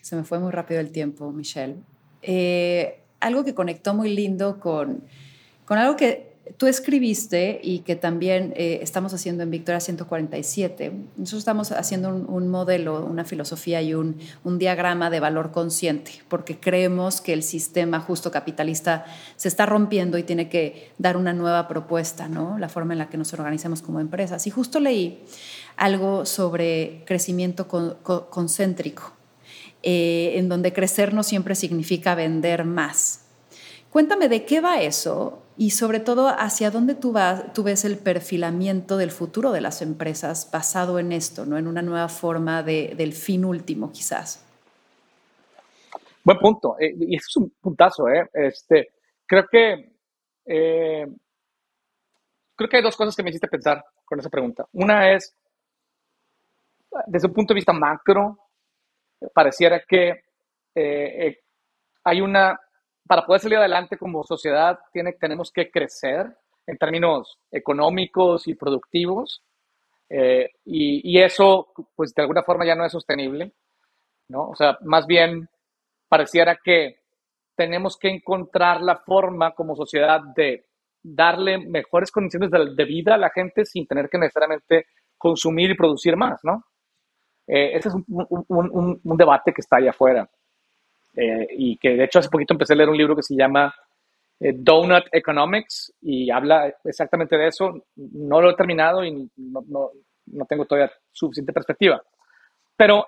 [0.00, 1.76] se me fue muy rápido el tiempo, Michelle.
[2.22, 5.04] Eh, algo que conectó muy lindo con,
[5.64, 10.92] con algo que tú escribiste y que también eh, estamos haciendo en Victoria 147.
[11.16, 14.18] Nosotros estamos haciendo un, modelo, una filosofía y un,
[14.58, 19.04] diagrama de valor consciente, porque creemos que el sistema justo capitalista
[19.36, 22.58] se está rompiendo y tiene que dar una nueva propuesta, ¿no?
[22.58, 24.46] La forma en la que nos organizamos como empresas.
[24.46, 25.22] Y justo leí
[25.76, 29.12] algo sobre crecimiento concéntrico
[29.82, 33.22] eh, en donde crecer no siempre significa vender más.
[33.90, 37.98] Cuéntame de qué va eso y sobre todo hacia dónde tú, vas, tú ves el
[37.98, 41.58] perfilamiento del futuro de las empresas basado en esto, ¿no?
[41.58, 44.42] en una nueva forma de, del fin último quizás.
[46.24, 46.76] Buen punto.
[46.80, 48.08] Eh, y eso es un puntazo.
[48.08, 48.26] ¿eh?
[48.32, 48.94] Este,
[49.26, 49.92] creo que
[50.46, 51.06] eh,
[52.56, 54.66] creo que hay dos cosas que me hiciste pensar con esa pregunta.
[54.72, 55.36] Una es,
[57.06, 58.48] desde un punto de vista macro,
[59.34, 60.22] pareciera que eh,
[60.74, 61.38] eh,
[62.02, 62.58] hay una,
[63.10, 66.32] para poder salir adelante como sociedad, tiene, tenemos que crecer
[66.64, 69.42] en términos económicos y productivos,
[70.08, 73.50] eh, y, y, eso, pues de alguna forma ya no es sostenible,
[74.28, 74.50] ¿no?
[74.50, 75.48] O sea, más bien
[76.08, 77.00] pareciera que
[77.56, 80.66] tenemos que encontrar la forma como sociedad de
[81.02, 84.86] darle mejores condiciones de, de vida a la gente sin tener que necesariamente
[85.18, 86.64] consumir y producir más, ¿no?
[87.48, 90.30] Eh, ese es un, debate que está allá afuera.
[91.14, 93.74] Eh, y que de hecho hace poquito empecé a leer un libro que se llama
[94.38, 97.86] eh, Donut Economics y habla exactamente de eso.
[97.96, 99.90] No lo he terminado y no,
[100.48, 102.02] tengo todavía suficiente perspectiva.
[102.76, 103.06] Pero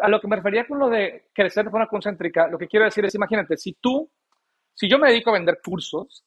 [0.00, 2.84] a lo que me refería con lo de crecer de forma concéntrica, lo que quiero
[2.84, 4.10] decir es, imagínate, si tú,
[4.72, 6.24] si yo me dedico a vender cursos,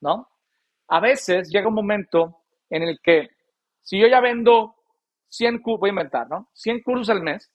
[0.00, 0.28] ¿no?
[0.88, 3.30] A veces llega un momento en el que
[3.82, 4.74] si yo ya vendo
[5.28, 6.50] 100, voy a inventar, ¿no?
[6.54, 7.50] 100 cursos al mes,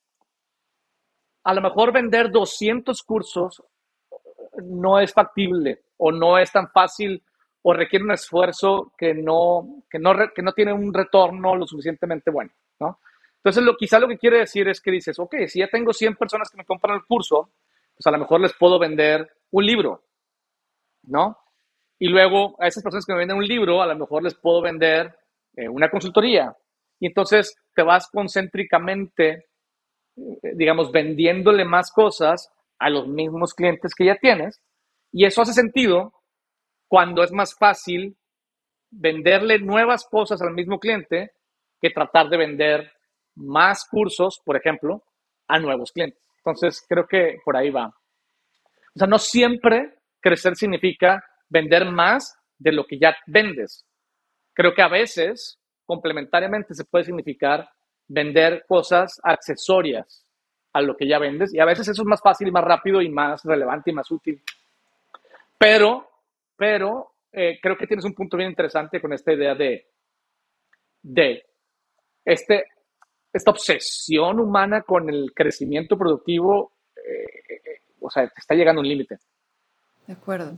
[1.44, 3.64] a lo mejor vender 200 cursos
[4.64, 7.24] no es factible o no es tan fácil
[7.64, 12.32] o requiere un esfuerzo que no, que no, que no tiene un retorno lo suficientemente
[12.32, 13.00] bueno, ¿no?
[13.44, 16.16] Entonces, lo, quizá lo que quiere decir es que dices, ok, si ya tengo 100
[16.16, 17.52] personas que me compran el curso,
[17.96, 20.04] pues a lo mejor les puedo vender un libro,
[21.04, 21.38] ¿no?
[21.98, 24.62] Y luego a esas personas que me venden un libro, a lo mejor les puedo
[24.62, 25.16] vender
[25.56, 26.56] eh, una consultoría,
[27.00, 29.48] y entonces te vas concéntricamente,
[30.16, 34.62] digamos, vendiéndole más cosas a los mismos clientes que ya tienes.
[35.12, 36.14] Y eso hace sentido
[36.88, 38.18] cuando es más fácil
[38.90, 41.32] venderle nuevas cosas al mismo cliente
[41.80, 42.92] que tratar de vender
[43.36, 45.04] más cursos, por ejemplo,
[45.48, 46.22] a nuevos clientes.
[46.38, 47.88] Entonces, creo que por ahí va.
[47.88, 53.86] O sea, no siempre crecer significa vender más de lo que ya vendes.
[54.54, 57.70] Creo que a veces complementariamente se puede significar
[58.12, 60.26] vender cosas accesorias
[60.74, 63.10] a lo que ya vendes y a veces eso es más fácil más rápido y
[63.10, 64.42] más relevante y más útil.
[65.58, 66.10] Pero,
[66.56, 69.88] pero eh, creo que tienes un punto bien interesante con esta idea de,
[71.02, 71.46] de
[72.26, 72.66] este,
[73.32, 79.20] esta obsesión humana con el crecimiento productivo, eh, eh, o sea, está llegando un límite.
[80.08, 80.58] De acuerdo.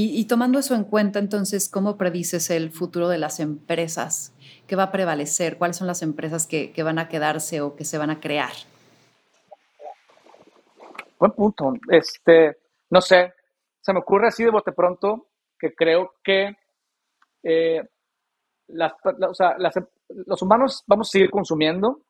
[0.00, 4.32] Y, tomando eso en cuenta, entonces, ¿cómo predices el futuro de las empresas?
[4.68, 5.58] ¿Qué va a prevalecer?
[5.58, 8.52] ¿Cuáles son las empresas que, van a quedarse o que se van a crear?
[11.18, 11.72] Buen punto.
[11.90, 12.58] Este,
[12.90, 13.34] no sé,
[13.80, 15.26] se me ocurre así de bote pronto
[15.58, 16.56] que creo que
[17.42, 17.88] eh, em,
[18.68, 22.02] los humanos vamos a seguir consumiendo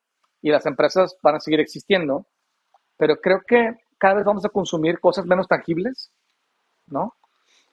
[0.43, 2.27] y las empresas van a seguir existiendo,
[2.99, 6.13] pero creo que cada vez vamos a consumir cosas menos tangibles,
[6.87, 7.15] ¿no?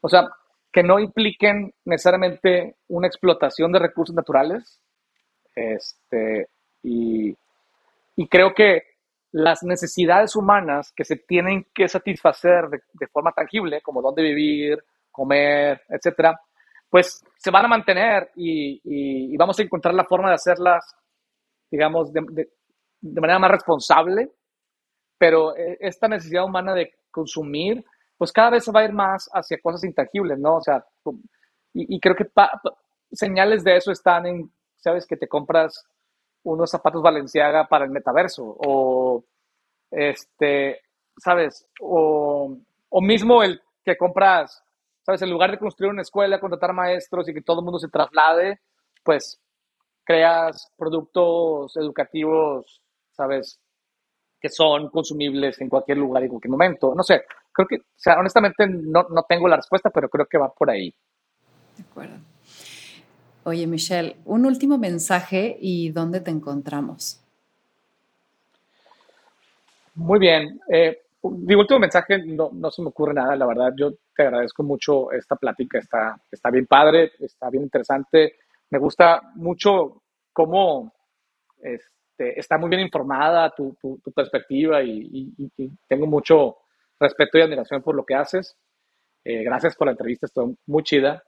[0.05, 0.29] O sea,
[0.71, 4.79] que no impliquen necesariamente una explotación de recursos naturales.
[5.55, 6.49] Este,
[6.83, 7.35] y,
[8.29, 8.83] creo que
[9.31, 14.77] las necesidades humanas que se tienen que satisfacer de, forma tangible, como dónde vivir,
[15.11, 16.39] comer, etcétera,
[16.87, 20.85] pues se van a mantener y, vamos a encontrar la forma de hacerlas,
[21.71, 22.47] digamos, de,
[23.01, 24.29] de, manera más responsable,
[25.17, 27.83] pero eh, esta necesidad humana de consumir,
[28.17, 30.57] pues cada vez se va a ir más hacia cosas intangibles, ¿no?
[30.57, 30.85] O sea,
[31.73, 32.29] y, creo que
[33.11, 35.85] señales de eso están en, sabes, que te compras
[36.43, 39.25] unos zapatos Valenciaga para el metaverso o,
[39.91, 40.81] este,
[41.17, 42.57] sabes, o,
[42.89, 44.65] o mismo el que compras
[45.05, 45.21] ¿sabes?
[45.21, 48.61] En lugar de construir una escuela, contratar maestros y que todo el mundo se traslade,
[49.03, 49.39] pues
[50.03, 53.59] creas productos educativos, ¿sabes?
[54.39, 56.95] Que son consumibles en cualquier lugar y en cualquier momento.
[56.95, 57.23] No sé,
[57.55, 60.69] creo que, o sea, honestamente no, no tengo la respuesta, pero creo que va por
[60.69, 60.93] ahí.
[61.77, 62.17] De acuerdo.
[63.43, 67.21] Oye, Michelle, un último mensaje y dónde te encontramos.
[69.93, 70.59] Muy bien.
[70.67, 73.71] Eh, mi último mensaje, no, no, se me ocurre nada, la verdad.
[73.77, 78.35] Yo te agradezco mucho esta plática, está, está bien padre, está bien interesante.
[78.69, 80.01] Me gusta mucho
[80.33, 80.93] cómo
[81.61, 85.33] este, está muy bien informada tu, tu, perspectiva y,
[85.87, 86.57] tengo mucho
[87.05, 88.57] respeto y admiración por lo que haces.
[89.23, 91.23] Eh, gracias por la entrevista, estuvo muy chida.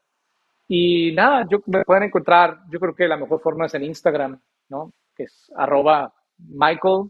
[0.67, 4.39] Y nada, yo, me pueden encontrar, yo creo que la mejor forma es en Instagram,
[4.69, 4.91] ¿no?
[5.15, 7.09] Que es arroba Michael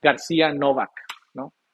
[0.00, 0.90] García Novak.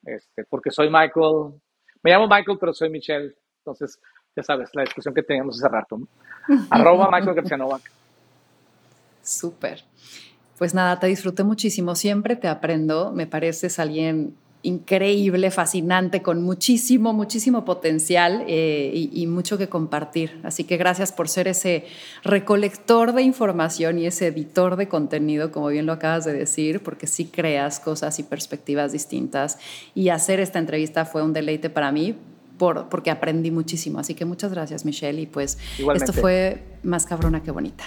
[0.06, 1.60] Este, porque soy Michael,
[2.02, 4.00] me llamo Michael, pero soy Michelle, entonces
[4.36, 5.98] ya sabes, la discusión que teníamos hace rato.
[6.70, 7.82] Arroba Michael García Novak.
[9.22, 9.82] Súper.
[10.58, 14.36] Pues nada, te disfruté muchísimo, siempre te aprendo, me pareces alguien
[14.66, 20.40] increíble, fascinante, con muchísimo, muchísimo potencial eh, y, mucho que compartir.
[20.42, 21.86] Así que gracias por ser ese
[22.24, 27.06] recolector de información y ese editor de contenido, como bien lo acabas de decir, porque
[27.06, 29.58] sí creas cosas y perspectivas distintas.
[29.94, 32.16] Y hacer esta entrevista fue un deleite para mí.
[32.58, 33.98] Por, porque aprendí muchísimo.
[33.98, 35.20] Así que muchas gracias, Michelle.
[35.20, 35.58] Y pues
[35.94, 37.84] esto fue más cabrona que bonita.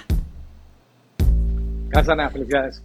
[1.89, 2.29] Gracias, Ana.
[2.29, 2.83] Felicidades.